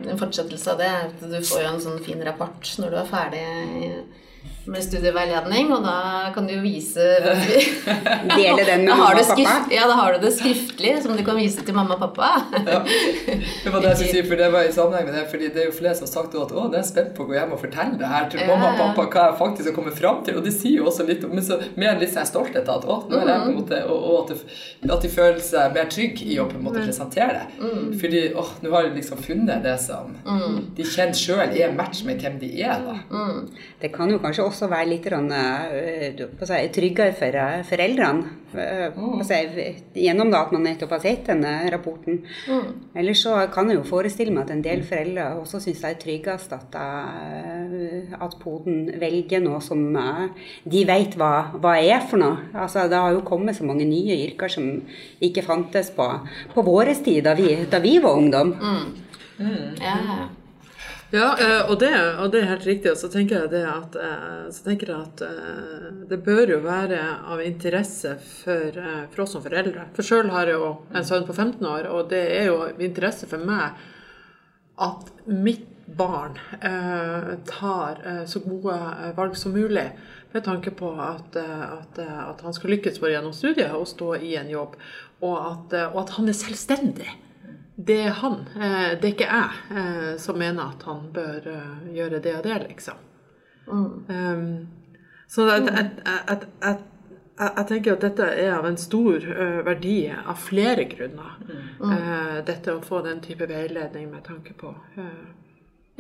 En 0.09 0.21
fortsettelse 0.21 0.75
av 0.75 0.81
det 0.83 0.89
er 0.89 1.07
at 1.09 1.23
du 1.25 1.39
får 1.41 1.65
jo 1.65 1.73
en 1.73 1.85
sånn 1.85 2.01
fin 2.05 2.25
rapport 2.27 2.73
når 2.83 2.95
du 2.95 3.01
er 3.01 3.13
ferdig 3.13 3.45
med 4.69 4.85
studieveiledning, 4.85 5.71
og 5.73 5.85
da 5.85 6.29
kan 6.35 6.47
du 6.49 6.53
jo 6.55 6.61
vise 6.61 7.05
Dele 8.37 8.65
den 8.67 8.85
med 8.85 8.93
mamma 8.93 9.09
og 9.15 9.31
pappa? 9.31 9.55
Ja, 9.73 9.87
da 9.89 9.97
har 9.97 10.15
du 10.15 10.27
det 10.27 10.33
skriftlig, 10.37 10.93
som 11.03 11.17
du 11.17 11.23
kan 11.25 11.39
vise 11.41 11.65
til 11.65 11.77
mamma 11.77 11.97
og 11.97 12.03
pappa. 12.03 12.29
ja. 12.67 12.83
Det 12.85 13.73
var 13.73 13.81
det 13.81 13.93
jeg 13.93 13.99
skulle 14.01 14.13
si, 14.13 14.25
for 14.29 14.41
det 14.41 14.51
var 14.53 14.69
i 14.69 14.73
sammenheng 14.75 15.09
med 15.09 15.17
det, 15.17 15.25
fordi 15.31 15.49
det 15.55 15.63
er 15.63 15.71
jo 15.71 15.77
flere 15.79 15.95
som 15.97 16.07
har 16.07 16.13
sagt 16.13 16.37
at 16.37 16.53
å, 16.53 16.67
det 16.73 16.81
er 16.83 16.87
spent 16.89 17.15
på 17.17 17.25
å 17.25 17.31
gå 17.31 17.39
hjem 17.39 17.55
og 17.57 17.63
fortelle 17.63 17.97
det 18.01 18.11
her 18.13 18.29
til 18.33 18.45
mamma 18.49 18.73
og 18.75 18.83
pappa, 18.83 19.07
hva 19.15 19.25
jeg 19.31 19.39
faktisk 19.41 19.71
har 19.71 19.77
kommet 19.79 19.99
fram 19.99 20.21
til. 20.27 20.39
Og 20.41 20.45
det 20.45 20.55
sier 20.57 20.83
jo 20.83 20.89
også 20.93 21.09
litt 21.09 21.25
men 21.29 21.45
så, 21.45 21.61
mer 21.81 21.99
litt 22.01 22.13
sånn 22.13 22.29
stolthet 22.29 22.69
at 22.69 22.85
å, 22.89 22.99
nå 23.09 23.23
er 23.23 23.33
jeg 23.33 23.45
på 23.45 23.49
en 23.49 23.55
mm. 23.55 23.59
måte, 23.63 23.81
og, 23.89 24.05
og 24.13 24.19
at, 24.21 24.45
det, 24.83 24.93
at, 24.93 25.07
de 25.07 25.13
føler 25.13 25.41
seg 25.49 25.77
mer 25.79 25.89
trygge 25.93 26.29
i 26.29 26.39
å 26.43 26.49
på 26.51 26.59
en 26.59 26.67
måte 26.69 26.83
mm. 26.83 26.89
presentere 26.91 27.41
det. 27.41 27.47
Mm. 27.65 27.89
Fordi 28.03 28.23
å, 28.37 28.47
nå 28.65 28.75
har 28.75 28.89
de 28.89 28.95
liksom 28.99 29.25
funnet 29.25 29.65
det 29.65 29.77
som 29.83 30.13
mm. 30.13 30.61
de 30.77 30.89
kjenner 30.89 31.19
sjøl 31.19 31.57
er 31.57 31.75
match 31.77 32.05
med 32.09 32.21
hvem 32.21 32.39
de 32.43 32.53
er, 32.61 32.85
da. 32.85 32.99
Mm. 33.09 33.49
Det 33.81 33.93
kan 33.95 34.11
jo 34.13 34.21
kanskje 34.23 34.45
også 34.45 34.58
også 34.59 34.69
være 34.73 34.91
litt 34.91 35.07
uh, 35.15 36.43
si, 36.43 36.59
tryggere 36.75 37.15
for 37.17 37.39
uh, 37.39 37.61
foreldrene. 37.67 38.35
Uh, 38.49 39.21
si, 39.29 39.39
gjennom 40.03 40.33
da 40.33 40.41
at 40.47 40.55
man 40.57 40.65
nettopp 40.67 40.97
har 40.97 41.03
sett 41.05 41.29
denne 41.31 41.53
rapporten. 41.71 42.23
Mm. 42.51 42.69
Ellers 42.99 43.23
så 43.23 43.37
kan 43.55 43.71
jeg 43.71 43.79
jo 43.79 43.87
forestille 43.87 44.35
meg 44.35 44.49
at 44.49 44.55
en 44.57 44.65
del 44.65 44.83
foreldre 44.89 45.29
også 45.39 45.63
syns 45.63 45.85
det 45.85 45.93
er 45.93 46.01
tryggest 46.03 46.55
at, 46.57 46.79
at 48.19 48.39
poden 48.43 48.89
velger 48.99 49.45
noe 49.45 49.61
som 49.63 49.85
de 49.89 50.85
vet 50.89 51.15
hva, 51.21 51.33
hva 51.55 51.77
er 51.79 52.03
for 52.09 52.21
noe. 52.21 52.49
Altså, 52.57 52.89
det 52.91 52.99
har 52.99 53.15
jo 53.15 53.27
kommet 53.27 53.59
så 53.59 53.69
mange 53.69 53.87
nye 53.89 54.19
yrker 54.27 54.51
som 54.53 54.73
ikke 55.23 55.47
fantes 55.47 55.93
på, 55.95 56.09
på 56.55 56.67
vår 56.67 56.97
tid, 56.99 57.23
da 57.29 57.37
vi, 57.39 57.55
da 57.71 57.83
vi 57.85 57.99
var 58.03 58.19
ungdom. 58.19 58.57
Mm. 58.59 59.07
Mm. 59.39 59.79
Ja. 59.79 59.95
Ja, 60.03 60.25
eh, 61.41 61.71
og 61.71 61.79
det, 61.81 61.93
og 62.21 62.33
det, 62.33 62.43
er 62.43 62.51
helt 62.51 62.67
riktig. 62.69 62.91
Og 62.93 62.99
så 63.01 63.09
tenker 63.09 63.39
jeg, 63.39 63.51
det 63.55 63.63
at, 63.65 63.95
eh, 63.97 64.59
jeg 64.75 64.91
at 64.93 65.23
eh, 65.25 65.87
det 66.11 66.19
bør 66.25 66.53
jo 66.53 66.59
være 66.67 66.99
av 67.33 67.41
interesse 67.41 68.13
for, 68.21 68.77
for 69.15 69.25
oss 69.25 69.33
som 69.37 69.45
foreldre. 69.45 69.87
For 69.97 70.05
sjøl 70.05 70.29
har 70.35 70.51
jeg 70.51 70.61
jo 70.61 70.75
en 70.93 71.07
sønn 71.09 71.25
på 71.25 71.33
15 71.33 71.65
år, 71.65 71.89
og 71.89 72.11
det 72.13 72.21
er 72.37 72.51
jo 72.51 72.59
interesse 72.77 73.29
for 73.31 73.41
meg 73.41 73.81
at 74.79 75.09
mitt 75.27 75.65
barn 75.99 76.37
tar 77.49 78.03
så 78.29 78.43
gode 78.45 78.75
valg 79.17 79.39
som 79.41 79.55
mulig. 79.57 79.87
Med 80.35 80.45
tanke 80.45 80.71
på 80.77 80.91
at, 81.01 81.39
at, 81.41 81.99
at 82.05 82.45
han 82.45 82.55
skal 82.55 82.75
lykkes 82.75 83.01
for 83.01 83.09
gjennom 83.09 83.33
studiet 83.33 83.73
og 83.73 83.89
stå 83.89 84.13
i 84.21 84.35
en 84.37 84.53
jobb. 84.53 84.77
Og 85.25 85.39
at, 85.41 85.75
og 85.89 86.03
at 86.05 86.13
han 86.19 86.29
er 86.29 86.37
selvstendig 86.37 87.09
det 87.81 88.01
er 88.03 88.11
han, 88.11 88.41
eh, 88.57 88.99
det 89.01 89.07
er 89.07 89.13
ikke 89.13 89.27
jeg, 89.31 89.59
eh, 89.71 90.17
som 90.19 90.39
mener 90.39 90.73
at 90.73 90.83
han 90.83 91.05
bør 91.15 91.45
eh, 91.47 91.85
gjøre 91.95 92.19
det 92.25 92.33
og 92.35 92.43
det, 92.43 92.57
liksom. 92.65 93.05
Mm. 93.69 93.93
Um, 94.09 95.13
så 95.31 95.45
jeg, 95.47 95.69
jeg, 95.69 96.39
jeg, 96.65 96.79
jeg, 97.39 97.67
tenker 97.69 97.93
at 97.93 98.03
dette 98.03 98.27
er 98.33 98.51
av 98.57 98.67
en 98.67 98.81
stor 98.81 99.27
verdi 99.67 100.09
av 100.11 100.41
flere 100.41 100.89
grunner. 100.91 101.37
Mm. 101.79 101.93
dette 102.49 102.75
å 102.75 102.81
få 102.83 103.03
den 103.05 103.21
type 103.23 103.47
veiledning 103.47 104.09
med 104.11 104.25
tanke 104.27 104.57
på 104.59 104.73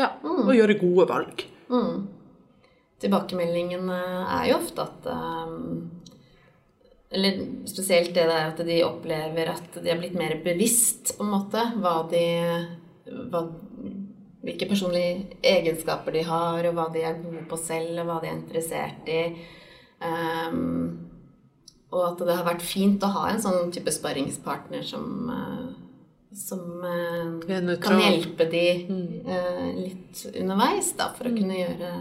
ja, 0.00 0.08
mm. 0.24 0.48
å 0.48 0.56
gjøre 0.56 0.78
gode 0.80 1.06
valg. 1.12 1.44
Mm. 1.68 2.08
Tilbakemeldingen 3.04 3.92
er 3.92 4.48
jo 4.48 4.56
ofte 4.62 4.88
at 4.88 5.10
um, 5.12 5.90
eller 7.10 7.38
spesielt 7.68 8.12
det 8.14 8.26
der 8.28 8.50
at 8.50 8.60
de 8.66 8.82
opplever 8.84 9.54
at 9.54 9.78
de 9.80 9.88
har 9.88 10.00
blitt 10.00 10.18
mer 10.18 10.34
bevisst 10.44 11.14
på 11.16 11.24
en 11.24 11.32
måte 11.32 11.62
hva 11.80 12.02
de 12.10 12.26
hva, 13.32 13.46
Hvilke 14.38 14.68
personlige 14.70 15.38
egenskaper 15.42 16.14
de 16.14 16.20
har, 16.22 16.62
og 16.68 16.76
hva 16.76 16.84
de 16.94 17.00
er 17.02 17.16
gode 17.18 17.40
på 17.50 17.56
selv, 17.58 17.98
og 17.98 18.06
hva 18.06 18.18
de 18.22 18.28
er 18.30 18.36
interessert 18.36 19.08
i. 19.10 19.22
Um, 19.98 21.08
og 21.90 22.04
at 22.04 22.22
det 22.22 22.36
har 22.38 22.46
vært 22.46 22.62
fint 22.64 23.02
å 23.02 23.10
ha 23.16 23.24
en 23.32 23.42
sånn 23.42 23.72
type 23.74 23.90
sparringspartner 23.92 24.86
som, 24.86 25.08
uh, 25.26 26.30
som 26.38 26.62
uh, 26.86 27.74
kan 27.82 27.98
hjelpe 27.98 28.46
de 28.52 28.64
uh, 29.26 29.66
litt 29.74 30.22
underveis, 30.30 30.94
da, 30.96 31.10
for 31.18 31.28
å 31.28 31.34
mm. 31.34 31.38
kunne 31.42 31.58
gjøre, 31.58 31.92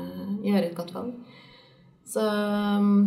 gjøre 0.45 0.63
et 0.69 0.77
godt 0.77 0.93
valg. 0.93 1.41
Så 2.07 2.21
um, 2.21 3.01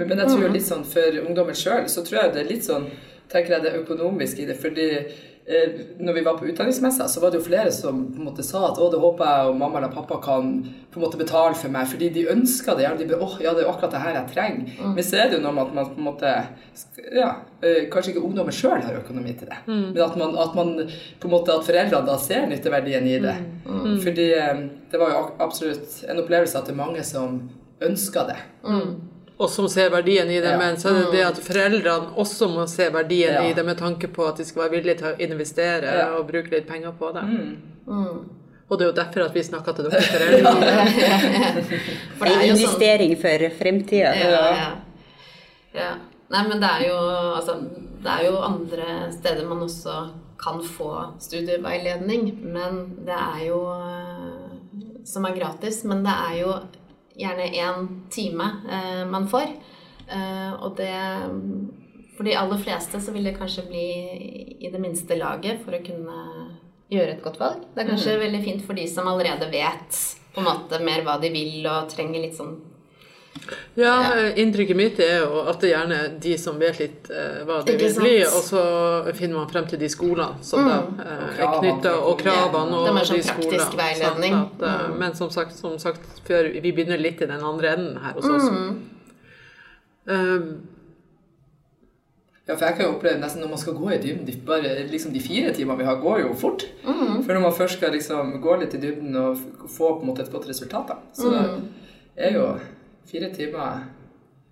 men, 0.00 0.08
men, 0.08 0.24
jeg 0.24 0.32
tror 0.32 0.52
litt 0.54 0.66
sånn 0.66 0.84
for 0.88 1.22
ungdommen 1.26 1.56
sjøl, 1.58 1.84
så 1.92 2.04
tror 2.06 2.22
jeg 2.22 2.36
det 2.36 2.44
er 2.44 2.52
litt 2.54 2.64
sånn 2.64 2.88
tenker 3.30 3.56
jeg 3.56 3.66
det 3.66 3.76
økonomiske 3.84 4.42
i 4.42 4.46
det. 4.48 4.56
fordi 4.58 4.86
eh, 4.96 5.74
når 6.02 6.16
vi 6.16 6.22
var 6.26 6.38
på 6.38 6.46
utdanningsmessa, 6.50 7.06
så 7.08 7.20
var 7.22 7.30
det 7.30 7.40
jo 7.40 7.46
flere 7.46 7.70
som 7.74 8.02
på 8.10 8.18
en 8.18 8.26
måte 8.26 8.44
sa 8.46 8.64
at 8.70 8.80
å, 8.80 8.88
det 8.90 9.00
håper 9.02 9.28
jeg 9.30 9.50
og 9.50 9.60
mamma 9.60 9.78
eller 9.78 9.92
pappa 9.94 10.18
kan 10.24 10.50
på 10.90 10.98
en 10.98 11.04
måte 11.04 11.20
betale 11.20 11.54
for 11.58 11.72
meg, 11.72 11.86
fordi 11.90 12.10
de 12.16 12.26
ønsker 12.32 12.78
det. 12.78 12.88
De 12.98 13.06
be, 13.12 13.18
åh, 13.22 13.36
ja, 13.44 13.54
det 13.54 13.62
er 13.62 13.68
jo 13.68 13.74
akkurat 13.74 13.94
det 13.94 14.02
her 14.02 14.18
jeg 14.18 14.32
trenger. 14.32 14.72
Mm. 14.80 14.96
Men 14.96 15.06
så 15.06 15.20
er 15.20 15.30
det 15.30 15.38
jo 15.38 15.44
noe 15.44 15.54
med 15.58 15.68
at 15.68 15.76
man 15.78 15.92
på 15.92 16.02
en 16.02 16.08
måte 16.08 16.32
ja, 17.20 17.30
eh, 17.62 17.86
Kanskje 17.92 18.14
ikke 18.14 18.24
ungdommen 18.26 18.56
sjøl 18.56 18.82
har 18.82 18.98
økonomi 18.98 19.36
til 19.38 19.52
det, 19.52 19.60
mm. 19.68 19.86
men 19.92 20.02
at 20.06 20.18
man, 20.18 20.34
at 20.46 20.58
man, 20.58 20.74
på 21.22 21.30
en 21.30 21.36
måte 21.36 21.54
at 21.54 21.66
foreldrene 21.68 22.08
da 22.08 22.18
ser 22.18 22.50
nytteverdien 22.50 23.06
i 23.06 23.20
det. 23.22 23.36
Mm. 23.62 23.78
mm. 23.78 23.96
Fordi 24.02 24.28
eh, 24.40 24.66
det 24.90 25.02
var 25.02 25.14
jo 25.14 25.22
absolutt 25.46 26.02
en 26.10 26.24
opplevelse 26.24 26.58
at 26.58 26.66
det 26.66 26.74
er 26.74 26.82
mange 26.82 27.06
som 27.06 27.40
ønsker 27.86 28.28
det. 28.32 28.42
Mm 28.66 29.10
og 29.40 29.48
som 29.48 29.68
ser 29.72 29.88
verdien 29.92 30.28
i 30.28 30.40
det, 30.40 30.50
ja. 30.52 30.58
men 30.60 30.76
så 30.80 30.90
er 30.90 30.98
det 30.98 31.14
det 31.14 31.22
at 31.24 31.38
foreldrene 31.40 32.12
også 32.20 32.50
må 32.52 32.66
se 32.68 32.90
verdien 32.92 33.38
ja. 33.38 33.46
i 33.48 33.54
det 33.56 33.64
med 33.64 33.78
tanke 33.80 34.10
på 34.12 34.26
at 34.28 34.36
de 34.36 34.44
skal 34.44 34.66
være 34.66 34.74
villige 34.74 34.98
til 35.00 35.08
å 35.08 35.14
investere 35.24 35.94
ja. 35.96 36.10
og 36.18 36.26
bruke 36.28 36.52
litt 36.52 36.68
penger 36.68 36.92
på 36.98 37.08
det. 37.16 37.24
Mm. 37.24 37.54
Mm. 37.88 38.18
Og 38.68 38.78
det 38.78 38.84
er 38.84 38.90
jo 38.90 38.96
derfor 39.00 39.24
at 39.24 39.34
vi 39.34 39.42
snakker 39.42 39.78
til 39.78 39.88
dere 39.88 40.02
foreldre. 40.04 40.74
for 42.18 42.28
det 42.28 42.34
er 42.34 42.44
jo 42.44 42.52
investering 42.58 43.14
sånn... 43.16 43.22
for 43.24 43.46
fremtida. 43.62 44.12
Ja, 45.74 45.90
Nei, 46.30 46.44
men 46.46 46.60
det 46.62 46.68
er, 46.68 46.82
jo, 46.86 46.98
altså, 47.34 47.56
det 48.04 48.12
er 48.12 48.26
jo 48.28 48.36
andre 48.46 48.90
steder 49.10 49.48
man 49.50 49.64
også 49.64 49.96
kan 50.40 50.60
få 50.62 50.92
studieveiledning, 51.20 52.28
men 52.52 52.84
det 53.06 53.16
er 53.16 53.40
jo 53.48 53.64
Som 55.04 55.24
er 55.26 55.34
gratis, 55.34 55.80
men 55.88 56.04
det 56.04 56.12
er 56.12 56.34
jo 56.38 56.52
gjerne 57.18 57.48
én 57.56 57.88
time 58.10 58.46
eh, 58.70 59.02
man 59.08 59.28
får. 59.28 59.52
Eh, 60.10 60.52
og 60.60 60.76
det 60.76 60.94
For 62.16 62.28
de 62.28 62.36
aller 62.36 62.58
fleste 62.60 63.00
så 63.00 63.12
vil 63.14 63.24
det 63.24 63.38
kanskje 63.38 63.64
bli 63.70 63.86
i 64.60 64.68
det 64.68 64.80
minste 64.80 65.16
laget 65.16 65.62
for 65.64 65.72
å 65.72 65.84
kunne 65.84 66.16
gjøre 66.90 67.14
et 67.14 67.22
godt 67.24 67.38
valg. 67.40 67.62
Det 67.72 67.80
er 67.80 67.88
kanskje 67.88 68.16
mm. 68.18 68.24
veldig 68.24 68.40
fint 68.44 68.66
for 68.66 68.76
de 68.76 68.84
som 68.90 69.08
allerede 69.08 69.48
vet 69.48 70.00
på 70.34 70.42
en 70.42 70.48
måte 70.50 70.82
mer 70.84 71.00
hva 71.06 71.16
de 71.22 71.30
vil 71.32 71.64
og 71.64 71.88
trenger 71.88 72.20
litt 72.20 72.36
sånn 72.36 72.58
ja, 73.74 73.94
inntrykket 74.36 74.76
mitt 74.76 74.98
er 75.02 75.22
jo 75.22 75.42
at 75.48 75.60
det 75.62 75.70
gjerne 75.72 75.98
er 76.04 76.14
de 76.22 76.32
som 76.38 76.58
vet 76.60 76.80
litt 76.80 77.10
eh, 77.14 77.40
hva 77.46 77.60
det 77.66 77.76
vil 77.80 77.94
bli, 77.96 78.16
og 78.26 78.42
så 78.46 78.62
finner 79.16 79.38
man 79.38 79.50
frem 79.50 79.68
til 79.70 79.80
de 79.80 79.88
skolene 79.90 80.42
som 80.46 80.64
mm. 80.64 80.70
da 80.70 81.04
eh, 81.04 81.38
er 81.38 81.54
knytta, 81.58 81.94
og 82.06 82.18
kravene 82.20 82.80
og, 82.80 82.88
og 82.90 82.98
sånn 83.06 83.20
de 83.20 83.28
skolene. 83.28 83.68
Veiledning. 83.80 84.36
At, 84.40 84.64
uh, 84.64 84.74
mm. 84.90 84.98
Men 85.02 85.16
som 85.18 85.30
sagt, 85.34 85.54
som 85.56 85.78
sagt, 85.82 86.04
før 86.26 86.50
vi 86.50 86.74
begynner 86.74 87.00
litt 87.00 87.22
i 87.22 87.30
den 87.30 87.46
andre 87.46 87.72
enden 87.76 88.02
her 88.02 88.18
hos 88.18 88.28
oss. 88.28 88.50
Mm. 88.50 88.76
Um, 90.10 90.50
ja, 92.48 92.56
for 92.56 92.66
jeg 92.66 92.76
kan 92.76 92.88
jo 92.88 92.96
oppleve 92.96 93.20
nesten 93.22 93.44
når 93.44 93.52
man 93.52 93.60
skal 93.62 93.76
gå 93.78 93.92
i 93.94 94.00
dybden 94.02 94.26
de, 94.26 94.34
bare, 94.46 94.72
liksom 94.90 95.12
de 95.14 95.22
fire 95.22 95.52
timene 95.54 95.78
vi 95.78 95.86
har, 95.86 96.00
går 96.02 96.24
jo 96.24 96.34
fort. 96.38 96.66
Mm. 96.82 97.22
For 97.22 97.32
når 97.36 97.44
man 97.46 97.54
først 97.54 97.78
skal 97.78 97.94
liksom 97.94 98.36
gå 98.42 98.58
litt 98.58 98.74
i 98.74 98.82
dybden 98.82 99.16
og 99.22 99.38
få 99.70 99.94
på 99.94 100.02
en 100.02 100.10
måte 100.10 100.26
et 100.26 100.34
godt 100.34 100.50
resultat, 100.50 100.90
da. 100.90 100.98
Så 101.14 101.30
mm. 101.30 101.64
det 102.18 102.28
er 102.32 102.38
jo 102.40 102.46
fire 103.10 103.32
timer 103.34 103.88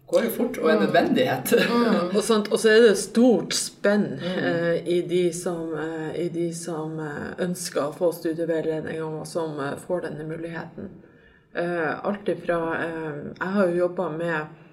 går 0.08 0.24
jo 0.24 0.30
fort 0.32 0.58
og 0.62 0.70
er 0.72 0.80
nødvendighet. 0.80 1.52
Mm. 1.68 2.14
og, 2.16 2.22
sånt, 2.24 2.48
og, 2.52 2.60
så 2.60 2.72
er 2.72 2.86
det 2.86 2.94
stort 3.00 3.56
spenn 3.56 4.06
mm. 4.20 4.38
eh, 4.50 4.88
i, 4.96 5.00
de 5.08 5.24
som, 5.36 5.74
eh, 5.76 6.14
i, 6.24 6.28
de 6.32 6.48
som, 6.56 6.96
eh, 7.04 7.26
ønsker 7.44 7.84
å 7.84 7.96
få 7.96 8.10
studieveiledning, 8.16 9.02
og 9.04 9.26
som 9.28 9.58
eh, 9.60 9.76
får 9.82 10.06
denne 10.08 10.24
muligheten. 10.28 10.88
Eh, 11.58 11.92
alt 12.06 12.28
ifra 12.28 12.58
eh, 12.84 13.20
Jeg 13.34 13.52
har 13.56 13.68
jo 13.68 13.84
jobba 13.84 14.10
med 14.16 14.64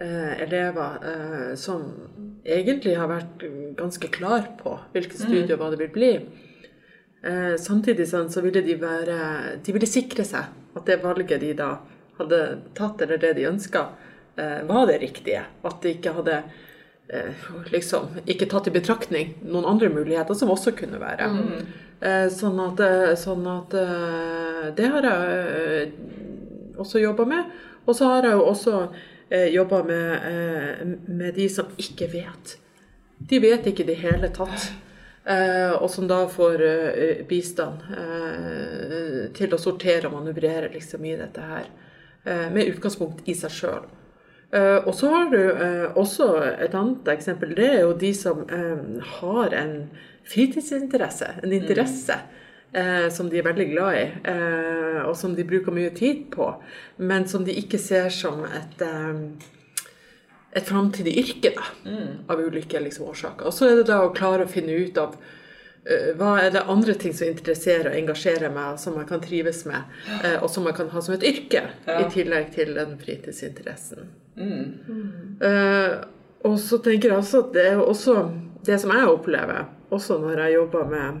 elever 0.00 1.56
som 1.60 1.82
egentlig 2.40 2.94
har 2.96 3.10
vært 3.10 3.42
ganske 3.76 4.08
klar 4.08 4.46
på 4.56 4.70
hvilke 4.94 5.18
mm. 5.18 5.50
og 5.50 5.58
hva 5.60 5.68
det 5.74 5.80
vil 5.82 5.90
bli. 5.92 6.10
samtidig 7.60 8.06
sånn, 8.08 8.30
så 8.32 8.40
ville 8.40 8.62
de 8.64 8.78
være 8.80 9.18
De 9.60 9.74
ville 9.76 9.90
sikre 9.90 10.24
seg 10.24 10.46
at 10.78 10.86
det 10.86 11.02
valget 11.02 11.42
de 11.42 11.50
da 11.58 11.68
hadde 12.20 12.40
tatt, 12.78 13.02
eller 13.02 13.20
det 13.20 13.34
de 13.38 13.46
ønska, 13.50 13.86
eh, 14.36 14.62
var 14.68 14.86
det 14.90 14.98
riktige. 15.02 15.44
At 15.62 15.82
de 15.82 15.94
ikke 15.96 16.14
hadde 16.16 16.42
eh, 17.08 17.46
liksom 17.72 18.20
ikke 18.26 18.48
tatt 18.50 18.70
i 18.70 18.74
betraktning 18.74 19.34
noen 19.42 19.68
andre 19.74 19.90
muligheter 19.92 20.38
som 20.38 20.52
også 20.52 20.74
kunne 20.78 21.00
være. 21.02 21.30
Mm. 21.30 21.70
Eh, 22.00 22.26
sånn 22.32 22.60
at, 22.64 22.80
sånn 23.20 23.44
at 23.50 23.74
Det 24.76 24.86
har 24.88 25.04
jeg 25.04 25.90
også 26.80 27.02
jobba 27.02 27.26
med. 27.28 27.56
Og 27.84 27.96
så 27.96 28.12
har 28.12 28.28
jeg 28.28 28.38
jo 28.38 28.44
også 28.46 28.76
eh, 29.28 29.48
jobba 29.54 29.82
med, 29.84 30.96
med 31.08 31.34
de 31.34 31.48
som 31.52 31.68
ikke 31.80 32.08
vet. 32.12 32.56
De 33.18 33.40
vet 33.42 33.66
ikke 33.68 33.84
i 33.84 33.90
det 33.90 34.00
hele 34.00 34.30
tatt. 34.32 34.70
Eh, 35.24 35.72
og 35.76 35.90
som 35.92 36.08
da 36.08 36.22
får 36.28 36.62
eh, 36.64 37.18
bistand 37.28 37.82
eh, 37.92 39.26
til 39.36 39.52
å 39.52 39.60
sortere 39.60 40.08
og 40.08 40.16
manøvrere 40.16 40.70
liksom, 40.72 41.04
i 41.04 41.16
dette 41.20 41.44
her. 41.44 41.68
Med 42.24 42.68
utgangspunkt 42.68 43.24
i 43.28 43.34
seg 43.34 43.52
sjøl. 43.54 43.86
Uh, 44.50 44.82
og 44.82 44.94
så 44.98 45.10
har 45.12 45.28
du 45.30 45.38
uh, 45.38 45.96
også 45.98 46.26
et 46.58 46.74
annet 46.74 47.06
eksempel. 47.12 47.52
Det 47.54 47.68
er 47.70 47.84
jo 47.84 47.94
de 47.94 48.10
som 48.16 48.42
har 49.20 49.54
en 49.54 49.74
fritidsinteresse, 50.26 51.36
en 51.44 51.54
interesse. 51.54 52.18
Uh, 52.70 53.08
som 53.10 53.26
de 53.30 53.38
er 53.40 53.46
veldig 53.46 53.64
glad 53.72 53.96
i, 53.98 54.02
og 55.02 55.16
som 55.18 55.32
de 55.34 55.42
bruker 55.42 55.74
mye 55.74 55.90
tid 55.90 56.28
på. 56.30 56.52
Men 57.02 57.26
som 57.26 57.42
de 57.46 57.56
ikke 57.58 57.80
ser 57.82 58.12
som 58.14 58.44
et, 58.46 58.84
et 60.54 60.68
framtidig 60.68 61.16
yrke, 61.18 61.50
da, 61.56 61.66
mm. 61.82 62.12
av 62.30 62.38
ulike 62.38 62.78
liksom, 62.84 63.08
årsaker. 63.10 63.48
Og 63.50 63.56
så 63.56 63.66
er 63.66 63.80
det 63.80 63.88
da 63.90 64.04
å 64.04 64.12
klare 64.14 64.46
å 64.46 64.52
finne 64.52 64.78
ut 64.78 65.02
av 65.02 65.18
hva 66.20 66.34
er 66.42 66.50
det 66.52 66.60
andre 66.68 66.92
ting 67.00 67.14
som 67.16 67.30
interesserer 67.30 67.88
og 67.88 67.96
engasjerer 67.96 68.52
meg, 68.52 68.76
som 68.78 68.98
man 69.00 69.06
kan 69.08 69.22
trives 69.24 69.62
med, 69.64 69.94
og 70.42 70.50
som 70.52 70.66
man 70.68 70.76
kan 70.76 70.90
ha 70.92 71.00
som 71.00 71.14
et 71.16 71.24
yrke, 71.24 71.62
ja. 71.86 71.96
i 72.02 72.10
tillegg 72.12 72.50
til 72.52 72.74
den 72.76 72.98
fritidsinteressen. 73.00 74.10
Mm. 74.36 75.38
Uh, 75.40 76.04
og 76.48 76.56
så 76.60 76.78
tenker 76.80 77.10
jeg 77.10 77.20
også 77.20 77.42
at 77.44 77.52
det 77.56 77.66
er 77.72 77.82
også 77.82 78.16
det 78.66 78.78
som 78.80 78.92
jeg 78.94 79.08
opplever, 79.08 79.68
også 79.92 80.18
når 80.22 80.44
jeg 80.44 80.56
jobber 80.56 80.88
med 80.88 81.20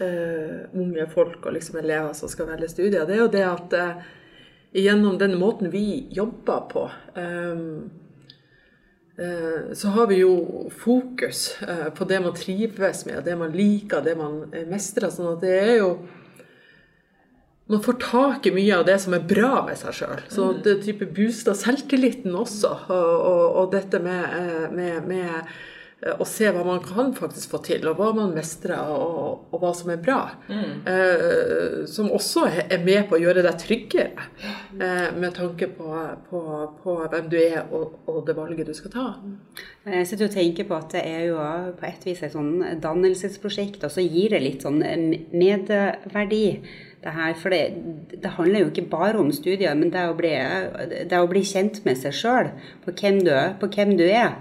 uh, 0.00 0.80
unge 0.80 1.06
folk 1.10 1.46
og 1.46 1.56
liksom 1.56 1.80
elever 1.82 2.12
som 2.18 2.30
skal 2.30 2.50
velge 2.52 2.70
studier, 2.70 3.06
det 3.06 3.16
er 3.16 3.22
jo 3.24 3.32
det 3.32 3.44
at 3.46 3.76
uh, 3.78 4.08
gjennom 4.76 5.18
den 5.18 5.38
måten 5.40 5.72
vi 5.72 6.06
jobber 6.14 6.66
på 6.70 6.88
um, 7.16 7.86
så 9.16 9.88
har 9.94 10.10
vi 10.10 10.18
jo 10.20 10.66
fokus 10.76 11.46
på 11.96 12.04
det 12.04 12.18
man 12.20 12.34
trives 12.36 13.06
med, 13.08 13.22
det 13.24 13.36
man 13.40 13.54
liker, 13.56 14.02
det 14.04 14.12
man 14.18 14.42
mestrer. 14.68 15.08
sånn 15.08 15.30
at 15.30 15.40
det 15.40 15.54
er 15.56 15.74
jo 15.78 15.90
man 17.66 17.82
får 17.82 17.92
tak 17.92 18.46
i 18.46 18.52
mye 18.54 18.76
av 18.78 18.84
det 18.86 18.98
som 19.02 19.14
er 19.16 19.24
bra 19.26 19.64
med 19.66 19.78
seg 19.78 19.94
sjøl. 19.98 20.20
Så 20.30 20.50
mm. 20.50 20.58
det 20.62 20.74
type 20.84 21.08
booster 21.16 21.56
selvtilliten 21.58 22.36
også. 22.38 22.70
Og, 22.86 23.14
og, 23.30 23.46
og 23.62 23.72
dette 23.72 23.98
med, 24.02 24.36
eh, 24.38 24.68
med, 24.70 25.08
med, 25.10 25.56
eh, 26.02 26.14
å 26.16 26.26
se 26.28 26.50
hva 26.52 26.62
man 26.66 26.82
kan 26.84 27.12
faktisk 27.16 27.54
få 27.54 27.60
til, 27.66 27.86
og 27.88 28.00
hva 28.00 28.10
man 28.16 28.34
mestrer, 28.36 28.78
og, 28.92 29.46
og 29.50 29.62
hva 29.62 29.72
som 29.76 29.92
er 29.94 30.00
bra. 30.02 30.18
Mm. 30.48 30.72
Eh, 30.92 31.76
som 31.90 32.10
også 32.14 32.46
er 32.66 32.82
med 32.84 33.06
på 33.08 33.18
å 33.18 33.22
gjøre 33.22 33.44
deg 33.46 33.60
tryggere, 33.62 34.26
eh, 34.76 35.08
med 35.16 35.36
tanke 35.38 35.70
på, 35.76 35.92
på, 36.30 36.42
på, 36.82 36.96
hvem 37.12 37.30
du 37.32 37.38
er 37.40 37.62
og, 37.70 38.18
det 38.26 38.36
valget 38.36 38.70
du 38.70 38.74
skal 38.76 38.94
ta. 38.94 39.06
Jeg 39.86 40.08
sitter 40.08 40.26
og 40.26 40.34
tenker 40.34 40.66
på 40.66 40.74
at 40.76 40.90
det 40.96 41.04
er 41.06 41.28
jo 41.28 41.38
på 41.78 41.86
et 41.86 42.08
vis 42.08 42.24
et 42.26 42.34
sånn 42.34 42.58
dannelsesprosjekt, 42.82 43.86
og 43.86 43.94
så 43.94 44.02
gir 44.02 44.34
det 44.34 44.42
litt 44.42 44.66
sånn 44.66 44.82
medverdi 44.82 46.46
det 47.06 47.14
her. 47.14 47.34
For 47.38 47.54
det, 47.54 47.62
det, 48.14 48.34
handler 48.36 48.64
jo 48.64 48.70
ikke 48.72 48.88
bare 48.90 49.20
om 49.20 49.32
studier, 49.34 49.74
men 49.78 49.92
det 49.94 50.02
er 50.02 50.12
å 50.12 50.18
bli, 50.18 50.32
det 50.92 51.12
er 51.12 51.22
å 51.22 51.30
bli 51.30 51.44
kjent 51.46 51.82
med 51.86 51.98
seg 52.00 52.16
sjøl, 52.16 52.52
på, 52.84 52.94
på, 52.94 53.70
hvem 53.76 53.96
du 53.98 54.06
er. 54.06 54.38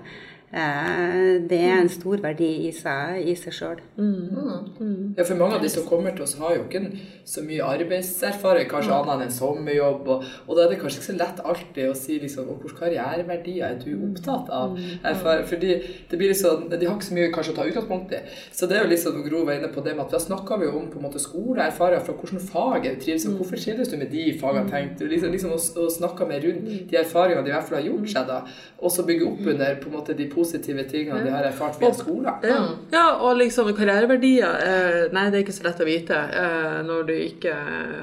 Eh, 0.56 1.42
det 1.50 1.58
er 1.60 1.82
en 1.82 1.90
stor 1.92 2.22
verdi 2.24 2.48
i 2.70 2.70
seg, 2.72 3.18
i 3.28 3.34
seg 3.36 3.56
sjøl. 3.58 3.80
Mm. 4.00 4.70
Mm. 4.80 5.00
Ja, 5.18 5.26
for 5.28 5.36
mange 5.36 5.58
av 5.58 5.64
de 5.66 5.72
som 5.72 5.84
kommer 5.84 6.14
til 6.16 6.24
oss, 6.24 6.38
har 6.40 6.54
jo 6.56 6.62
ikke 6.64 6.94
så 7.28 7.42
mye 7.44 7.66
arbeidserfaring, 7.76 8.70
kanskje 8.72 8.94
mm. 8.94 8.96
annet 9.02 9.14
enn 9.16 9.24
en 9.26 9.34
sommerjobb. 9.36 10.08
Og, 10.14 10.30
og, 10.46 10.54
da 10.56 10.64
er 10.64 10.72
det 10.72 10.78
kanskje 10.80 11.02
ikke 11.02 11.10
så 11.10 11.18
lett 11.20 11.42
alltid 11.52 11.90
å 11.92 11.98
si 12.00 12.20
liksom, 12.22 12.48
hvilke 12.62 12.80
karriereverdier 12.80 13.68
er 13.68 13.82
du 13.82 13.92
opptatt 14.08 14.54
av? 14.56 14.78
Mm. 14.80 15.20
Fordi 15.50 15.74
det 16.12 16.22
blir 16.22 16.32
liksom, 16.32 16.70
De 16.72 16.80
har 16.86 16.96
ikke 16.96 17.10
så 17.10 17.18
mye 17.20 17.34
kanskje 17.36 17.56
å 17.56 17.58
ta 17.60 17.68
utgangspunkt 17.74 18.16
i. 18.16 18.22
Så 18.56 18.72
det 18.72 18.80
er 18.80 18.88
jo 18.88 18.94
liksom 18.94 19.20
Gro 19.26 19.44
var 19.44 19.60
inne 19.60 19.74
på 19.74 19.84
det 19.84 19.98
med 19.98 20.06
at 20.06 20.16
da 20.16 20.24
snakker 20.24 20.62
vi 20.62 20.70
jo 20.70 20.80
om 20.80 20.88
på 20.94 21.02
en 21.02 21.08
måte 21.10 21.20
skole, 21.20 21.66
erfaringer 21.66 22.06
fra 22.06 22.16
hvilke 22.16 22.42
fag 22.46 22.88
du 22.88 23.04
trives 23.04 23.28
og 23.28 23.42
hvorfor 23.42 23.60
skilles 23.60 23.92
du 23.92 23.98
med 24.00 24.12
de 24.14 24.30
fagene, 24.40 24.72
tenkt 24.72 25.02
du 25.02 25.10
liksom, 25.10 25.36
liksom 25.36 25.56
å, 25.56 25.60
å 25.60 25.92
snakke 25.92 26.28
med 26.30 26.48
rundt 26.48 26.72
de 26.92 27.00
erfaringene 27.02 27.44
de 27.44 27.52
i 27.52 27.56
hvert 27.58 27.68
fall 27.68 27.80
har 27.82 27.88
gjort 27.90 28.12
seg, 28.12 28.30
da, 28.30 28.42
og 28.80 28.94
så 28.94 29.06
bygge 29.08 29.28
opp 29.28 29.48
under 29.56 29.80
på 29.82 29.90
en 29.90 29.98
måte 29.98 30.16
de 30.16 30.28
positive 30.30 30.45
positive 30.46 30.86
tingene 30.92 31.24
de 31.26 31.34
har 31.34 31.48
erfart 31.50 31.82
via 31.82 31.92
skolen. 31.98 32.46
Ja. 32.46 32.60
ja, 32.94 33.06
og 33.18 33.40
liksom 33.42 33.72
karriereverdier 33.76 34.62
eh, 34.62 35.02
Nei, 35.16 35.26
det 35.32 35.40
er 35.40 35.44
ikke 35.44 35.58
så 35.58 35.68
lett 35.68 35.82
å 35.84 35.90
vite 35.90 36.22
eh, 36.40 36.80
når 36.86 37.10
du 37.10 37.14
ikke 37.18 37.58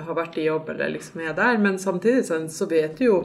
har 0.09 0.19
vært 0.19 0.37
i 0.43 0.49
jobb 0.51 0.75
eller 0.75 0.93
liksom 0.97 1.23
er 1.25 1.39
der. 1.39 1.63
Men 1.63 1.81
samtidig 1.83 2.27
så 2.27 2.69
vet 2.71 2.99
du 2.99 3.07
jo 3.07 3.23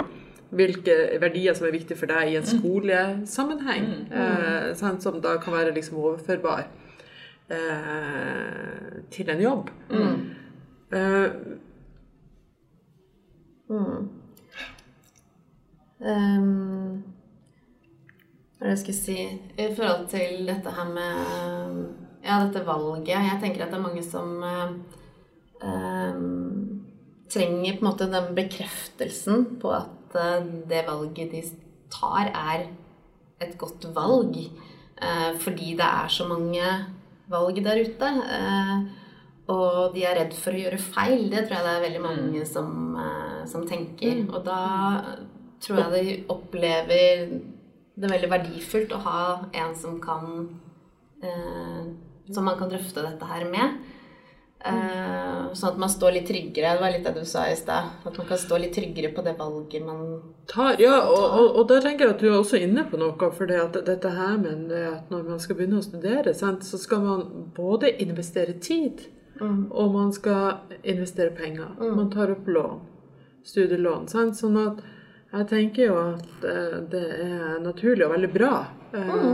hvilke 0.49 0.95
verdier 1.19 1.55
som 1.57 1.67
er 1.67 1.75
viktige 1.75 1.99
for 1.99 2.11
deg 2.11 2.31
i 2.31 2.37
en 2.39 2.45
mm. 2.45 2.51
skolesammenheng. 2.55 3.87
Mm. 4.07 4.17
Eh, 4.21 4.67
sånn, 4.79 5.01
som 5.03 5.19
da 5.23 5.35
kan 5.43 5.55
være 5.57 5.75
liksom 5.75 5.99
overførbar 5.99 6.67
eh, 7.51 9.01
til 9.13 9.33
en 9.33 9.43
jobb. 9.43 9.71
Mm. 9.91 10.21
Uh, 10.87 11.29
mm. 13.67 14.07
Um, 15.99 17.16
hva 18.57 18.65
er 18.65 18.71
det 18.71 18.73
jeg 18.73 18.81
skulle 18.81 18.97
si 18.97 19.17
I 19.61 19.69
forhold 19.77 20.07
til 20.09 20.47
dette 20.49 20.71
her 20.73 20.87
med 20.89 21.17
Ja, 22.25 22.39
dette 22.41 22.63
valget. 22.65 23.13
Jeg 23.13 23.39
tenker 23.39 23.63
at 23.63 23.71
det 23.71 23.77
er 23.77 23.83
mange 23.85 24.01
som 24.03 24.41
um, 25.61 26.23
trenger 27.29 27.77
på 27.77 27.83
en 27.83 27.87
måte 27.87 28.07
den 28.11 28.33
bekreftelsen 28.35 29.45
på 29.61 29.71
at 29.77 30.17
uh, 30.17 30.41
det 30.67 30.81
valget 30.89 31.31
de 31.31 31.43
tar, 31.93 32.33
er 32.33 32.65
et 33.39 33.53
godt 33.61 33.87
valg. 33.95 34.35
Uh, 34.97 35.37
fordi 35.39 35.77
det 35.77 35.87
er 35.87 36.09
så 36.11 36.27
mange 36.27 36.65
valg 37.29 37.61
der 37.63 37.83
ute. 37.85 38.09
Uh, 38.25 38.77
og 39.53 39.93
de 39.95 40.03
er 40.03 40.17
redd 40.17 40.33
for 40.35 40.51
å 40.51 40.63
gjøre 40.65 40.81
feil. 40.81 41.29
Det 41.31 41.45
tror 41.45 41.59
jeg 41.61 41.67
det 41.69 41.75
er 41.75 41.85
veldig 41.85 42.03
mange 42.03 42.41
mm. 42.41 42.49
som, 42.49 42.97
som 43.47 43.63
tenker. 43.69 44.25
Mm. 44.25 44.33
Og 44.33 44.41
da 44.43 44.61
tror 45.63 45.79
jeg 45.85 45.93
de 45.93 46.17
opplever 46.33 47.37
det 47.97 48.05
er 48.05 48.13
veldig 48.13 48.29
verdifullt 48.29 48.93
å 48.93 49.03
ha 49.07 49.21
en 49.57 49.75
som 49.75 49.97
kan 50.01 50.33
eh, 51.25 51.85
Som 52.29 52.45
man 52.45 52.57
kan 52.59 52.69
drøfte 52.69 53.01
dette 53.05 53.25
her 53.25 53.45
med. 53.47 53.77
Eh, 54.67 55.53
sånn 55.55 55.69
at 55.69 55.77
man 55.79 55.89
står 55.89 56.17
litt 56.17 56.27
tryggere. 56.27 56.73
Det 56.75 56.81
var 56.81 56.91
litt 56.91 57.05
det 57.07 57.13
du 57.15 57.25
sa 57.29 57.45
i 57.47 57.55
stad. 57.55 57.93
At 58.03 58.17
man 58.19 58.27
kan 58.27 58.41
stå 58.41 58.57
litt 58.59 58.73
tryggere 58.75 59.13
på 59.15 59.23
det 59.23 59.37
valget 59.39 59.85
man 59.85 60.01
tar. 60.51 60.75
Ja, 60.81 60.97
og, 61.05 61.23
og, 61.39 61.59
og 61.61 61.69
da 61.71 61.77
tenker 61.85 62.07
jeg 62.07 62.15
at 62.15 62.25
du 62.25 62.27
er 62.27 62.35
også 62.39 62.59
inne 62.59 62.83
på 62.89 62.99
noe. 62.99 63.31
For 63.37 63.49
det 63.49 63.61
at 63.63 63.79
dette 63.87 64.11
her 64.17 64.35
med 64.41 64.73
at 64.75 65.13
når 65.13 65.23
man 65.29 65.39
skal 65.43 65.59
begynne 65.59 65.79
å 65.79 65.85
studere, 65.87 66.35
sant, 66.35 66.67
så 66.67 66.81
skal 66.81 67.05
man 67.05 67.23
både 67.55 67.93
investere 68.03 68.57
tid, 68.59 69.07
mm. 69.39 69.71
og 69.71 69.95
man 69.95 70.13
skal 70.15 70.81
investere 70.83 71.31
penger. 71.37 71.71
Mm. 71.79 71.95
Man 72.01 72.11
tar 72.13 72.35
opp 72.35 72.51
lån. 72.51 72.83
Studielån. 73.47 74.09
Sant? 74.11 74.35
Sånn 74.41 74.59
at 74.59 74.83
jeg 75.27 75.47
tenker 75.49 75.89
jo 75.89 75.95
at 75.99 76.45
eh, 76.47 76.75
det 76.91 77.05
er 77.19 77.57
naturlig 77.59 78.05
og 78.05 78.13
veldig 78.13 78.29
bra 78.31 78.51
mm. 78.93 79.25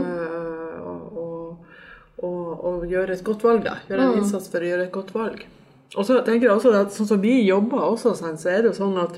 å, 2.24 2.72
gjøre 2.84 3.14
et 3.14 3.22
godt 3.26 3.44
valg. 3.46 3.62
da. 3.64 3.78
Gjøre 3.88 4.02
en 4.02 4.10
mm. 4.12 4.18
innsats 4.20 4.50
for 4.52 4.64
å 4.64 4.68
gjøre 4.68 4.86
et 4.88 4.94
godt 4.94 5.12
valg. 5.14 5.44
Og 5.94 6.06
så 6.06 6.18
tenker 6.26 6.48
jeg 6.48 6.56
også 6.56 6.72
at 6.76 6.92
sånn 6.94 7.08
som 7.08 7.22
vi 7.22 7.36
jobber 7.46 7.84
også, 7.86 8.12
så 8.18 8.32
er 8.50 8.64
det 8.64 8.72
jo 8.72 8.74
sånn 8.76 8.98
at 9.00 9.16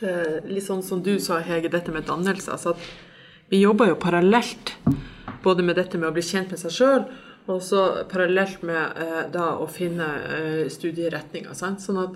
eh, 0.00 0.38
Litt 0.46 0.66
sånn 0.66 0.84
som 0.86 1.02
du 1.04 1.16
sa, 1.22 1.40
Hege, 1.44 1.70
dette 1.72 1.94
med 1.94 2.06
dannelse. 2.08 2.52
altså 2.54 2.72
at 2.76 2.86
Vi 3.50 3.60
jobber 3.60 3.90
jo 3.90 3.98
parallelt 4.00 4.76
både 5.42 5.66
med 5.66 5.76
dette 5.76 5.98
med 5.98 6.08
å 6.08 6.14
bli 6.14 6.22
kjent 6.24 6.54
med 6.54 6.62
seg 6.62 6.72
sjøl, 6.76 7.04
og 7.50 7.58
så 7.66 8.06
parallelt 8.08 8.62
med 8.62 9.02
da 9.34 9.48
å 9.58 9.66
finne 9.66 10.06
studieretninger. 10.70 11.50
Sant? 11.58 11.82
Sånn 11.82 11.98
at 11.98 12.14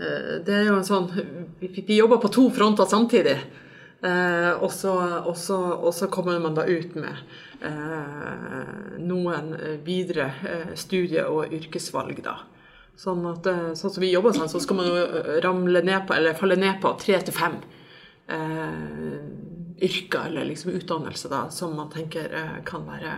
det 0.00 0.54
er 0.54 0.64
jo 0.64 0.78
en 0.78 0.86
sånn 0.86 1.10
Vi, 1.60 1.96
jobber 1.96 2.20
på 2.22 2.30
to 2.32 2.46
fronter 2.54 2.88
samtidig. 2.88 3.36
Eh, 4.02 4.52
og, 4.62 4.70
så, 4.72 4.92
og, 5.26 5.36
så, 5.36 5.58
og, 5.74 5.92
så, 5.94 6.08
kommer 6.08 6.38
man 6.40 6.54
da 6.56 6.64
ut 6.64 6.94
med 6.96 7.18
eh, 7.60 8.70
noen 9.04 9.52
videre 9.84 10.30
eh, 10.48 10.70
studie- 10.74 11.26
og 11.28 11.52
yrkesvalg, 11.52 12.22
da. 12.24 12.38
Sånn 13.00 13.20
at 13.28 13.46
sånn 13.76 13.92
som 13.92 14.04
vi 14.04 14.12
jobber 14.12 14.32
sånn, 14.36 14.48
så 14.52 14.60
skal 14.60 14.76
man 14.80 14.88
jo 14.88 14.96
ramle 15.44 15.80
ned 15.84 16.04
på, 16.08 16.16
eller 16.16 16.36
falle 16.36 16.56
ned 16.60 16.80
på 16.82 16.90
tre 17.00 17.16
til 17.24 17.36
fem 17.36 17.54
yrker 19.80 20.26
eller 20.28 20.44
liksom 20.44 20.74
utdannelse 20.76 21.30
da, 21.32 21.38
som 21.50 21.72
man 21.74 21.88
tenker 21.90 22.28
kan 22.68 22.84
være 22.86 23.14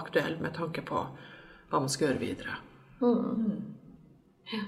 aktuell 0.00 0.38
med 0.40 0.56
tanke 0.56 0.80
på 0.88 1.02
hva 1.04 1.82
man 1.82 1.92
skal 1.92 2.08
gjøre 2.08 2.22
videre. 2.22 2.56
Mm. 3.04 3.60
Ja. 4.54 4.64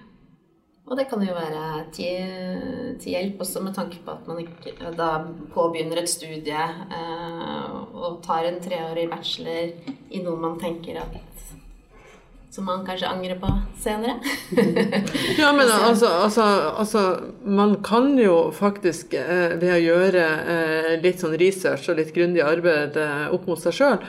Og 0.91 0.99
det 0.99 1.07
kan 1.07 1.23
jo 1.23 1.35
være 1.37 1.85
til, 1.95 2.97
til, 2.99 3.13
hjelp 3.15 3.45
også 3.45 3.63
med 3.63 3.77
tanke 3.77 4.01
på 4.03 4.11
at 4.11 4.27
man 4.27 4.41
ikke 4.43 4.91
da 4.99 5.11
påbegynner 5.55 6.03
et 6.03 6.11
studie 6.11 6.65
eh, 6.67 7.77
og 7.95 8.19
tar 8.27 8.49
en 8.49 8.59
treårig 8.65 9.07
bachelor 9.13 9.71
i 10.11 10.23
noe 10.25 10.35
man 10.43 10.59
tenker 10.59 10.99
at 10.99 11.21
som 12.51 12.67
man 12.67 12.83
kanskje 12.87 13.07
angrer 13.07 13.39
på 13.39 13.49
senere. 13.79 14.17
ja, 15.39 15.53
men 15.53 15.69
altså, 15.71 16.07
altså, 16.07 16.43
altså, 16.79 17.21
Man 17.45 17.77
kan 17.83 18.19
jo 18.19 18.51
faktisk 18.51 19.15
eh, 19.15 19.55
ved 19.61 19.71
å 19.77 19.79
gjøre 19.79 20.25
eh, 20.55 20.91
litt 21.03 21.23
sånn 21.23 21.37
research 21.39 21.87
og 21.91 22.01
litt 22.01 22.11
grundig 22.17 22.43
arbeid 22.43 22.99
eh, 22.99 23.29
opp 23.31 23.47
mot 23.47 23.63
seg 23.63 23.77
sjøl, 23.79 24.03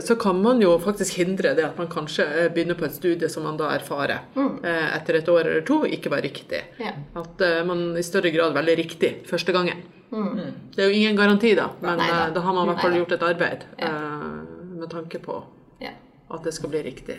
så 0.00 0.14
kan 0.14 0.42
man 0.42 0.60
jo 0.62 0.76
faktisk 0.78 1.16
hindre 1.18 1.54
det 1.58 1.64
at 1.66 1.78
man 1.78 1.88
kanskje 1.90 2.24
eh, 2.24 2.50
begynner 2.52 2.78
på 2.78 2.86
et 2.86 2.94
studie 2.94 3.28
som 3.30 3.42
man 3.42 3.56
da 3.58 3.72
erfarer 3.74 4.22
mm. 4.36 4.60
Eh, 4.62 4.86
etter 4.94 5.18
et 5.18 5.30
år 5.32 5.48
eller 5.48 5.64
to 5.66 5.80
ikke 5.86 6.12
var 6.12 6.22
riktig. 6.22 6.60
Yeah. 6.78 7.00
At 7.18 7.42
man 7.66 7.96
i 7.98 8.04
større 8.06 8.30
grad 8.34 8.54
velger 8.54 8.78
riktig 8.78 9.12
første 9.26 9.52
gangen. 9.56 9.82
Mm. 10.14 10.70
Det 10.76 10.84
er 10.84 10.92
jo 10.92 11.00
ingen 11.00 11.18
garanti, 11.18 11.56
da, 11.58 11.72
men 11.82 11.98
Neida. 11.98 12.30
da 12.36 12.44
har 12.44 12.54
man 12.54 12.68
i 12.68 12.70
hvert 12.70 12.84
fall 12.86 12.96
gjort 13.00 13.16
et 13.16 13.26
arbeid 13.26 13.66
yeah. 13.80 14.46
med 14.78 14.90
tanke 14.94 15.18
på 15.18 15.40
yeah. 15.82 15.98
at 16.30 16.46
det 16.46 16.54
skal 16.54 16.70
bli 16.70 16.84
riktig. 16.86 17.18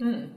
Mm. 0.00 0.28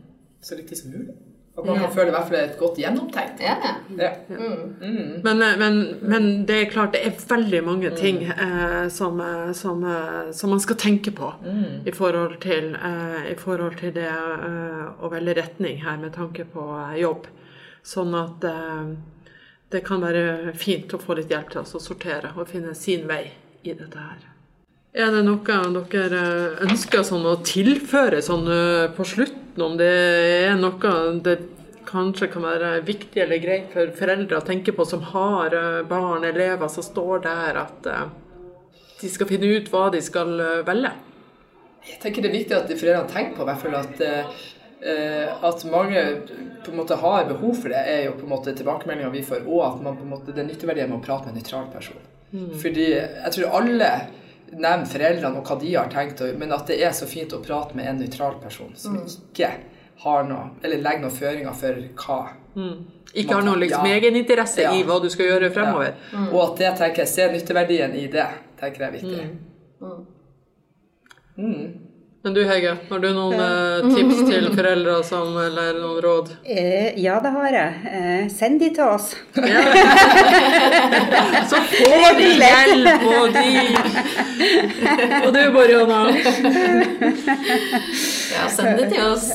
Så 0.41 0.55
riktig 0.59 0.77
som 0.77 0.91
mulig. 0.91 1.15
At 1.59 1.65
man 1.67 1.79
kan 1.81 1.91
føle 1.91 2.07
i 2.07 2.13
hvert 2.15 2.29
fall 2.29 2.37
et 2.39 2.57
godt 2.59 2.77
gjennomtenkt. 2.79 3.41
Ja. 3.43 3.55
ja. 3.97 4.11
Mm. 4.29 4.75
Mm. 4.79 5.21
Men, 5.23 5.41
eh, 5.43 5.57
men, 5.59 5.79
men, 6.01 6.27
det 6.47 6.55
er 6.55 6.71
klart 6.71 6.93
det 6.95 7.01
er 7.03 7.17
veldig 7.29 7.59
mange 7.65 7.91
mm. 7.91 7.97
ting 7.99 8.21
eh, 8.29 8.87
som, 8.93 9.19
eh, 9.19 9.51
som, 9.57 9.83
eh, 9.83 10.31
som, 10.35 10.53
man 10.53 10.63
skal 10.63 10.79
tenke 10.79 11.11
på 11.15 11.33
mm. 11.43 11.83
i, 11.85 11.91
forhold 11.95 12.39
til, 12.43 12.71
eh, 12.75 13.31
i, 13.33 13.35
forhold 13.39 13.75
til, 13.81 13.93
det 13.97 14.07
eh, 14.07 14.85
å 15.03 15.11
velge 15.11 15.35
retning 15.41 15.83
her 15.83 15.99
med 15.99 16.15
tanke 16.15 16.47
på 16.47 16.65
jobb. 16.99 17.27
Sånn 17.83 18.13
at 18.15 18.43
det 19.71 19.79
kan 19.87 20.01
være 20.03 20.51
fint 20.59 20.91
å 20.93 20.99
få 21.01 21.15
litt 21.17 21.31
hjelp 21.31 21.53
til 21.53 21.61
å 21.63 21.79
sortere 21.81 22.33
og 22.35 22.49
finne 22.51 22.73
sin 22.77 23.07
vei 23.09 23.23
i 23.63 23.71
dette 23.71 24.03
her. 24.03 24.25
Er 24.99 25.13
det 25.13 25.21
noe 25.23 25.85
dere 25.89 26.21
ønsker 26.65 27.05
sånn 27.07 27.25
å 27.29 27.37
tilføre 27.45 28.19
sånn 28.25 28.45
på 28.97 29.05
slutten, 29.07 29.38
om 29.65 29.77
det 29.79 29.93
er 30.49 30.59
noe 30.59 30.93
det 31.25 31.39
kanskje 31.89 32.29
kan 32.31 32.45
være 32.45 32.71
viktig 32.85 33.21
eller 33.23 33.41
greit 33.41 33.73
for 33.73 33.91
foreldre 33.97 34.39
å 34.39 34.45
tenke 34.45 34.73
på 34.75 34.85
som 34.87 35.03
har 35.11 35.55
eh, 35.55 35.81
barn, 35.89 36.25
elever 36.27 36.69
som 36.71 36.85
står 36.85 37.23
der, 37.25 37.59
at 37.63 37.89
eh, 37.89 38.05
de 38.99 39.09
skal 39.09 39.29
finne 39.29 39.49
ut 39.55 39.69
hva 39.73 39.87
de 39.93 40.01
skal 40.05 40.35
eh, 40.43 40.61
velge? 40.67 40.93
Jeg 41.89 42.01
tenker 42.03 42.23
det 42.25 42.31
er 42.31 42.37
viktig 42.37 42.57
at 42.57 42.71
foreldrene 42.73 43.13
tenker 43.13 43.37
på 43.37 43.47
hvert 43.47 43.61
fall 43.63 43.75
at, 43.79 44.01
at 45.47 45.61
mange 45.71 46.01
på 46.65 46.73
en 46.73 46.77
måte 46.77 46.97
har 46.99 47.29
behov 47.29 47.55
for 47.63 47.71
det, 47.71 47.79
er 47.87 48.01
jo 48.03 48.17
på 48.19 48.27
en 48.27 48.33
måte 48.33 48.53
tilbakemeldinga 48.53 49.09
vi 49.13 49.23
får, 49.25 49.47
og 49.47 49.63
at 49.63 49.79
man 49.85 49.95
på 49.97 50.03
en 50.05 50.11
måte, 50.11 50.35
det 50.35 50.43
er 50.43 50.49
nytteverdien 50.51 50.91
med 50.91 50.99
å 50.99 51.05
prate 51.07 51.29
med 51.29 51.37
en 51.37 51.39
nøytral 51.39 51.69
person. 51.71 52.03
Mm. 52.35 52.51
Fordi 52.61 52.89
jeg 52.91 53.33
tror 53.37 53.55
alle 53.61 53.89
nevne 54.53 54.87
foreldrene 54.89 55.39
og 55.39 55.49
hva 55.49 55.57
de 55.61 55.73
har 55.75 55.89
tenkt, 55.93 56.21
men 56.37 56.53
at 56.55 56.69
det 56.69 56.79
er 56.83 56.93
så 56.95 57.07
fint 57.09 57.33
å 57.35 57.41
prate 57.43 57.77
med 57.77 57.89
en 57.89 57.99
nøytral 58.01 58.39
person 58.41 58.71
som 58.77 58.97
mm. 58.97 59.09
ikke 59.31 59.51
har 60.03 60.23
noe, 60.29 60.53
eller 60.63 60.81
legger 60.83 61.03
noen 61.03 61.15
føringer 61.15 61.57
for 61.59 61.81
hva. 62.03 62.19
Mm. 62.55 62.77
Ikke 63.13 63.35
har 63.35 63.43
noen 63.45 63.59
liksom, 63.63 63.85
ja. 63.89 63.97
egeninteresse 63.97 64.63
ja. 64.63 64.71
i 64.77 64.85
hva 64.87 64.99
du 65.01 65.09
skal 65.11 65.31
gjøre 65.31 65.51
fremover. 65.53 65.91
Ja. 65.97 66.21
Mm. 66.21 66.31
Og 66.31 66.41
at 66.45 66.61
det 66.61 66.71
tenker 66.79 67.03
jeg, 67.03 67.11
se 67.11 67.27
nytteverdien 67.33 67.95
i 67.97 68.05
det, 68.11 68.27
tenker 68.61 68.85
jeg 68.85 68.89
er 68.89 68.97
viktig. 68.97 69.27
Mm. 71.39 71.88
Men 72.21 72.33
du 72.33 72.41
Hege, 72.43 72.73
har 72.89 72.99
du 72.99 73.05
noen 73.15 73.39
eh, 73.39 73.85
tips 73.95 74.17
til 74.27 74.49
foreldre 74.51 74.97
som, 75.07 75.29
eller 75.39 75.77
noen 75.79 76.01
råd? 76.03 76.31
Eh, 76.43 76.89
ja, 76.99 77.13
det 77.23 77.31
har 77.31 77.55
jeg. 77.55 77.93
Eh, 77.95 78.25
send 78.33 78.59
de 78.59 78.67
til 78.75 78.83
oss. 78.83 79.13
Ja. 79.39 79.61
Så 81.49 81.61
får 81.69 82.19
de 82.19 82.27
hjelp, 82.41 83.07
og 83.07 83.31
de 83.37 83.47
Og 85.23 85.31
du, 85.31 85.41
Mariana? 85.55 86.01
ja, 88.35 88.51
send 88.51 88.83
det 88.83 88.91
til 88.91 89.03
oss. 89.07 89.29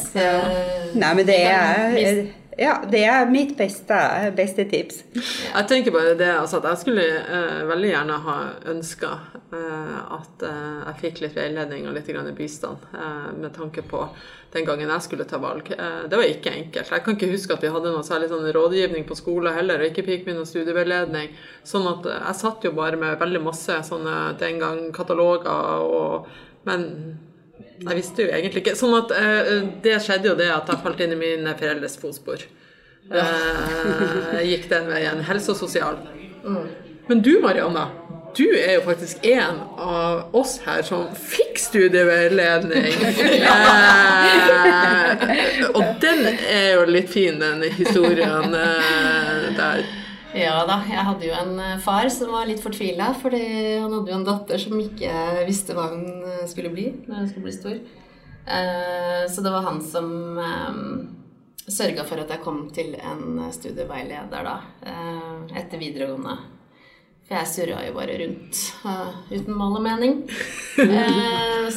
Nei, 0.92 1.14
men 1.16 1.24
det 1.24 1.40
er 1.40 2.43
ja, 2.58 2.74
det 2.90 3.02
er 3.04 3.30
mitt 3.30 3.56
beste, 3.58 3.96
beste 4.36 4.64
tips. 4.70 5.02
Jeg 5.14 5.66
tenker 5.70 5.94
bare 5.94 6.14
det 6.18 6.30
altså, 6.34 6.60
at 6.60 6.68
jeg 6.70 6.82
skulle 6.84 7.04
eh, 7.04 7.64
veldig 7.68 7.90
gjerne 7.90 8.20
ha 8.28 8.36
ønska 8.70 9.10
eh, 9.54 9.98
at 10.18 10.46
eh, 10.46 10.78
jeg 10.84 11.00
fikk 11.02 11.20
litt 11.24 11.36
veiledning 11.38 11.88
og 11.88 11.96
litt 11.96 12.10
bistand 12.38 12.86
eh, 12.94 13.32
med 13.38 13.54
tanke 13.56 13.82
på 13.82 14.06
den 14.54 14.66
gangen 14.68 14.90
jeg 14.92 15.02
skulle 15.02 15.26
ta 15.26 15.40
valg. 15.42 15.72
Eh, 15.74 16.04
det 16.10 16.20
var 16.20 16.30
ikke 16.30 16.54
enkelt. 16.54 16.92
Jeg 16.94 17.04
kan 17.04 17.18
ikke 17.18 17.32
huske 17.32 17.56
at 17.56 17.64
vi 17.64 17.72
hadde 17.74 17.90
noe 17.90 18.06
særlig 18.06 18.30
sånn 18.30 18.46
rådgivning 18.54 19.06
på 19.08 19.18
skolen 19.18 19.56
heller, 19.56 19.82
og 19.82 19.90
ikke 19.90 20.06
fikk 20.06 20.28
vi 20.28 20.36
noe 20.36 20.46
studieveiledning. 20.48 21.34
Sånn 21.66 21.88
at 21.90 22.06
eh, 22.06 22.22
jeg 22.28 22.40
satt 22.44 22.66
jo 22.68 22.74
bare 22.76 23.00
med 23.00 23.18
veldig 23.20 23.42
masse 23.42 23.80
sånne 23.90 24.18
den 24.40 24.62
gang 24.62 24.90
kataloger 24.94 25.88
og 25.90 26.34
Men 26.64 26.84
jeg 27.84 27.98
visste 27.98 28.24
jo 28.24 28.32
egentlig 28.32 28.64
ikke. 28.64 28.76
Sånn 28.78 28.94
at 28.96 29.12
uh, 29.12 29.50
det 29.84 29.98
skjedde 30.04 30.30
jo 30.30 30.36
det 30.38 30.50
at 30.52 30.70
jeg 30.70 30.82
falt 30.84 31.02
inn 31.04 31.14
i 31.16 31.20
mine 31.20 31.56
foreldres 31.58 31.98
fotspor. 32.00 32.46
Uh, 33.10 34.40
gikk 34.44 34.68
den 34.70 34.88
veien. 34.88 35.20
Helse 35.28 35.52
og 35.52 35.60
sosial. 35.60 36.00
Mm. 36.44 36.64
Men 37.08 37.20
du, 37.24 37.34
Marianne, 37.42 37.84
du 38.34 38.46
er 38.56 38.78
jo 38.78 38.84
faktisk 38.86 39.26
en 39.28 39.60
av 39.76 40.34
oss 40.36 40.56
her 40.64 40.80
som 40.86 41.10
fikk 41.18 41.60
studieveiledning. 41.60 42.94
uh, 43.44 43.52
og 45.76 45.84
den 46.02 46.24
er 46.32 46.70
jo 46.78 46.88
litt 46.88 47.12
fin, 47.12 47.38
den 47.42 47.68
historien 47.76 48.56
der. 49.58 49.84
Ja 50.34 50.64
da. 50.66 50.80
Jeg 50.90 51.04
hadde 51.06 51.26
jo 51.28 51.34
en 51.38 51.58
eh, 51.62 51.76
far 51.82 52.08
som 52.10 52.32
var 52.34 52.48
litt 52.48 52.62
fortvila, 52.62 53.12
fordi 53.22 53.42
han 53.78 53.92
hadde 53.92 54.10
jo 54.10 54.16
en 54.18 54.26
datter 54.26 54.58
som 54.58 54.80
ikke 54.82 55.12
visste 55.46 55.76
hva 55.76 55.92
hun 55.92 56.08
eh, 56.26 56.48
skulle 56.50 56.72
bli 56.74 56.88
når 57.04 57.20
hun 57.20 57.28
skulle 57.30 57.46
bli 57.46 57.54
stor. 57.54 57.76
Eh, 58.44 59.20
så 59.30 59.44
det 59.44 59.52
var 59.54 59.68
han 59.68 59.78
som 59.84 60.10
sørga 61.64 62.02
for 62.04 62.20
at 62.20 62.34
jeg 62.34 62.42
kom 62.44 62.66
til 62.74 62.92
en 62.98 63.38
studieveileder 63.54 64.44
da, 64.44 64.58
etter 65.56 65.80
videregående. 65.80 66.34
For 67.24 67.38
jeg 67.38 67.48
surra 67.48 67.78
jo 67.86 67.94
bare 67.96 68.18
rundt 68.20 68.58
uten 69.30 69.56
mål 69.56 69.78
og 69.78 69.86
mening. 69.86 70.18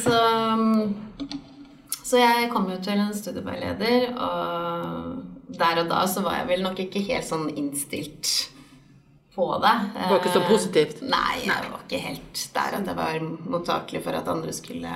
så, 0.02 0.18
så 2.02 2.20
jeg 2.20 2.50
kom 2.52 2.68
jo 2.68 2.76
til 2.84 3.00
en 3.00 3.16
studieveileder, 3.16 4.10
og 4.12 5.37
der 5.48 5.82
og 5.82 5.90
da 5.90 6.04
så 6.10 6.22
var 6.24 6.40
jeg 6.40 6.48
vel 6.50 6.62
nok 6.66 6.80
ikke 6.84 7.02
helt 7.08 7.26
sånn 7.28 7.48
innstilt 7.56 8.32
på 9.34 9.46
det. 9.62 9.74
Det 9.94 10.08
var 10.10 10.18
ikke 10.20 10.34
så 10.34 10.44
positivt? 10.48 11.02
Eh, 11.02 11.08
nei, 11.12 11.34
jeg 11.46 11.70
var 11.70 11.84
ikke 11.84 12.02
helt 12.04 12.42
der 12.56 12.78
at 12.80 12.90
jeg 12.90 12.98
var 12.98 13.28
mottakelig 13.54 14.02
for 14.04 14.18
at 14.18 14.28
andre 14.28 14.52
skulle 14.56 14.94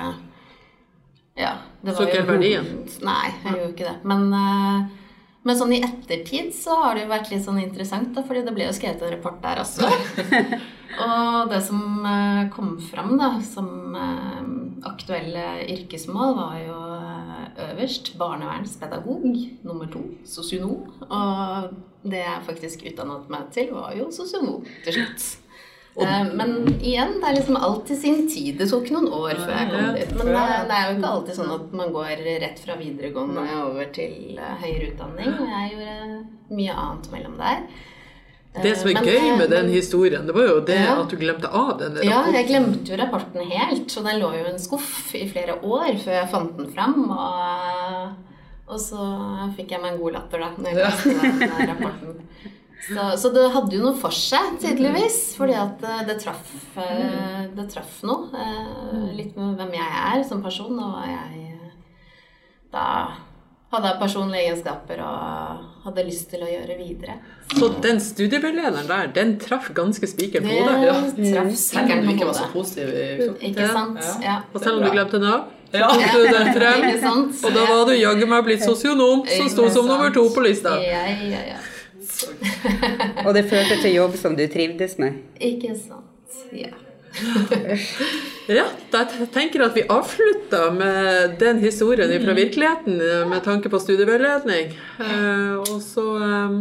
Ja. 1.39 1.55
Det 1.81 1.95
så 1.97 2.05
ikke 2.05 2.27
verdien? 2.29 2.67
Nei, 3.01 3.31
jeg 3.45 3.55
gjorde 3.55 3.71
ikke 3.73 3.89
det. 3.89 3.97
Men, 4.05 4.27
eh, 4.37 5.02
men 5.43 5.59
sånn 5.59 5.75
i 5.75 5.83
ettertid 5.83 6.53
så 6.55 6.77
har 6.85 6.95
det 6.95 7.05
jo 7.05 7.13
vært 7.13 7.33
litt 7.33 7.45
sånn 7.47 7.61
interessant, 7.63 8.13
da, 8.15 8.23
fordi 8.27 8.45
det 8.47 8.55
ble 8.55 8.69
jo 8.69 8.77
skrevet 8.77 9.03
en 9.03 9.15
rapport 9.17 9.41
der 9.43 9.63
også. 9.63 9.89
og 11.07 11.51
det 11.51 11.63
som 11.67 12.07
eh, 12.07 12.43
kom 12.55 12.77
fram 12.91 13.17
da, 13.19 13.35
som 13.47 13.97
aktuelle 14.87 15.47
yrkesmål, 15.67 16.35
var 16.39 16.59
jo 16.63 16.79
øverst 17.69 18.15
barnevernspedagog. 18.19 19.27
Nummer 19.67 19.91
to 19.93 20.03
sosionom. 20.29 20.87
Og 21.09 21.73
det 22.03 22.23
jeg 22.23 22.47
faktisk 22.47 22.87
utdannet 22.91 23.31
meg 23.33 23.51
til, 23.55 23.73
var 23.75 23.95
jo 23.99 24.11
sosionom 24.15 24.67
til 24.85 24.99
slutt. 24.99 25.29
Eh, 26.01 26.35
men 26.35 26.75
igjen, 26.81 27.19
det 27.21 27.29
er 27.29 27.37
liksom 27.37 27.57
alltid 27.57 27.99
sin 28.01 28.29
tid. 28.29 28.57
Det 28.59 28.69
tok 28.71 28.89
noen 28.95 29.11
år 29.13 29.37
før 29.37 29.55
jeg 29.59 29.71
kom 29.71 29.97
dit. 29.99 30.13
Men 30.17 30.31
det, 30.33 30.77
er 30.77 30.85
jo 30.87 30.99
ikke 30.99 31.15
alltid 31.15 31.39
sånn 31.39 31.55
at 31.59 31.73
man 31.77 31.93
går 31.93 32.23
rett 32.45 32.61
fra 32.65 32.77
videregående 32.81 33.47
over 33.61 33.91
til 33.93 34.39
eh, 34.39 34.55
høyere 34.63 34.93
utdanning. 34.93 35.35
Og 35.37 35.51
jeg 35.53 35.73
gjorde 35.75 36.21
mye 36.57 36.77
annet 36.85 37.11
mellom 37.13 37.35
der. 37.41 37.67
Det 38.53 38.73
som 38.77 38.91
er 38.91 38.99
men, 38.99 39.07
gøy 39.09 39.29
med 39.41 39.49
den 39.49 39.71
historien, 39.73 40.27
det 40.29 40.35
var 40.37 40.45
jo 40.45 40.57
det 40.69 40.77
ja. 40.77 40.97
at 41.01 41.13
du 41.13 41.17
glemte 41.17 41.49
av 41.49 41.71
den 41.81 41.95
rapporten. 41.97 42.11
Ja, 42.11 42.35
jeg 42.37 42.49
glemte 42.51 42.93
jo 42.93 42.99
rapporten 43.01 43.53
helt. 43.53 43.87
Så 43.93 44.05
den 44.05 44.21
lå 44.21 44.33
jo 44.37 44.43
i 44.45 44.51
en 44.51 44.61
skuff 44.61 45.15
i 45.17 45.25
flere 45.29 45.57
år 45.61 45.97
før 46.03 46.19
jeg 46.19 46.33
fant 46.33 46.59
den 46.61 46.73
fram. 46.73 46.99
Og, 47.13 48.11
Og 48.73 48.81
så 48.81 49.07
fikk 49.57 49.73
jeg 49.75 49.83
meg 49.83 49.95
en 49.95 50.01
god 50.01 50.17
latter 50.17 50.45
da 50.45 50.51
når 50.57 50.69
jeg 50.73 50.81
leste 50.81 51.15
den 51.45 51.73
rapporten. 51.73 52.21
Så, 52.83 53.05
så, 53.23 53.31
det 53.31 53.45
hadde 53.55 53.77
jo 53.77 53.85
noe 53.85 53.99
for 53.99 54.15
seg, 54.15 54.57
tydeligvis. 54.63 55.21
Fordi 55.39 55.55
at 55.55 55.85
eh, 55.87 56.01
det 56.09 56.19
traff, 56.23 56.55
eh, 56.83 57.45
det 57.55 57.69
traff 57.71 58.01
noe. 58.09 58.31
Eh, 58.35 59.13
litt 59.19 59.37
med 59.39 59.55
hvem 59.61 59.77
jeg 59.79 60.01
er 60.03 60.25
som 60.27 60.43
person, 60.43 60.75
og 60.83 60.97
hva 60.97 61.07
jeg 61.07 61.53
da 62.73 62.85
hadde 63.73 63.89
jeg 63.89 63.99
personlige 64.01 64.45
egenskaper 64.47 65.01
og 65.05 65.87
hadde 65.87 66.05
lyst 66.05 66.29
til 66.33 66.45
å 66.45 66.49
gjøre 66.49 66.77
videre. 66.77 67.17
Så, 67.53 67.59
så 67.59 67.69
den 67.85 68.01
studieveilederen 68.05 68.89
der, 68.89 69.11
den 69.17 69.35
traff 69.41 69.71
ganske 69.77 70.09
spikeren 70.09 70.49
på 70.49 70.59
hodet? 70.59 70.77
Ja, 70.85 70.95
traff 71.35 71.59
spikeren 71.61 72.07
på 72.09 72.29
hodet. 72.29 73.29
Ikke 73.49 73.69
sant? 73.73 74.01
Ja. 74.25 74.39
Og 74.53 74.65
selv 74.65 74.81
om 74.81 74.87
du 74.87 74.93
glemte 74.93 75.21
Nav? 75.23 75.51
Ja. 75.73 75.89
tok 75.89 76.03
du 76.13 76.27
den 76.29 76.51
frem, 76.53 77.29
og 77.33 77.55
da 77.57 77.63
var 77.65 77.87
du 77.89 77.95
jaggu 77.97 78.27
meg 78.29 78.43
blitt 78.45 78.65
sosionom, 78.65 79.23
som 79.25 79.49
sto 79.49 79.71
som 79.73 79.89
nummer 79.89 80.13
to 80.13 80.27
på 80.35 80.45
lista. 80.45 80.75
Ja, 80.85 81.07
ja, 81.09 81.45
ja. 81.55 81.61
Og 83.27 83.35
det 83.37 83.45
førte 83.51 83.81
til 83.83 83.99
jobb 83.99 84.17
som 84.21 84.39
du 84.39 84.47
trivdes 84.51 84.99
med? 85.03 85.21
Ikke 85.41 85.75
sant. 85.79 86.41
Ja. 86.53 86.73
ja, 88.49 88.65
jeg 88.93 89.29
tenker 89.35 89.65
at 89.67 89.77
vi 89.77 89.85
avslutter 89.91 90.73
med 90.75 91.37
den 91.41 91.61
historien 91.63 92.13
fra 92.25 92.35
virkeligheten 92.37 92.97
med 93.31 93.45
tanke 93.45 93.69
på 93.73 93.81
studieveiledning. 93.83 94.73
Eh, 95.01 95.55
og 95.61 95.83
så 95.85 96.07
eh, 96.27 96.57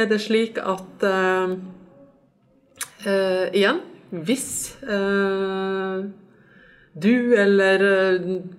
er 0.00 0.10
det 0.10 0.20
slik 0.24 0.58
at 0.58 1.06
eh, 1.10 1.56
igjen, 3.54 3.80
hvis 4.14 4.46
du 6.94 7.34
eller 7.34 7.82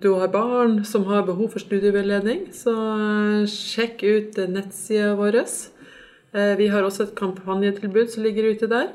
du 0.03 0.09
har 0.19 0.27
barn 0.27 0.83
som 0.85 1.05
har 1.07 1.23
behov 1.25 1.53
for 1.53 1.63
studieveiledning, 1.63 2.49
så 2.53 2.75
sjekk 3.49 4.03
ut 4.03 4.37
nettsida 4.51 5.15
vår. 5.17 5.39
Vi 6.35 6.67
har 6.67 6.83
også 6.83 7.05
et 7.05 7.15
kampanjetilbud 7.15 8.09
som 8.11 8.25
ligger 8.25 8.49
ute 8.51 8.67
der. 8.67 8.89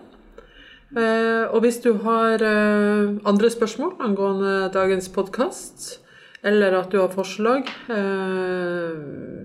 Eh, 0.91 1.47
og 1.55 1.61
hvis 1.63 1.77
du 1.85 1.93
har 2.03 2.43
eh, 2.43 3.15
andre 3.31 3.51
spørsmål 3.51 3.93
angående 4.03 4.71
dagens 4.75 5.09
podkast, 5.15 6.01
eller 6.43 6.75
at 6.81 6.91
du 6.91 6.99
har 6.99 7.09
forslag 7.15 7.63
eh, 7.95 8.95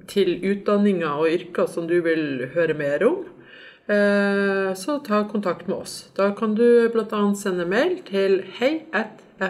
til 0.10 0.42
utdanninger 0.42 1.12
og 1.12 1.30
yrker 1.30 1.66
som 1.70 1.88
du 1.88 2.02
vil 2.02 2.50
høre 2.56 2.74
mer 2.74 3.06
om, 3.06 3.16
så 3.86 4.98
ta 5.06 5.30
kontakt 5.30 5.68
med 5.70 5.78
oss. 5.78 6.10
Da 6.18 6.34
kan 6.34 6.56
du 6.58 6.90
bl.a. 6.90 7.36
sende 7.38 7.70
mail 7.70 8.02
til 8.08 8.42
heiatfv.no. 8.58 9.46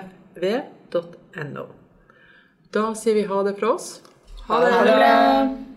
Da 2.75 2.93
sier 2.99 3.15
vi 3.15 3.23
ha 3.29 3.43
det 3.47 3.55
fra 3.61 3.71
oss. 3.77 4.03
Ha 4.49 4.59
det. 4.59 4.75
Det. 4.91 5.74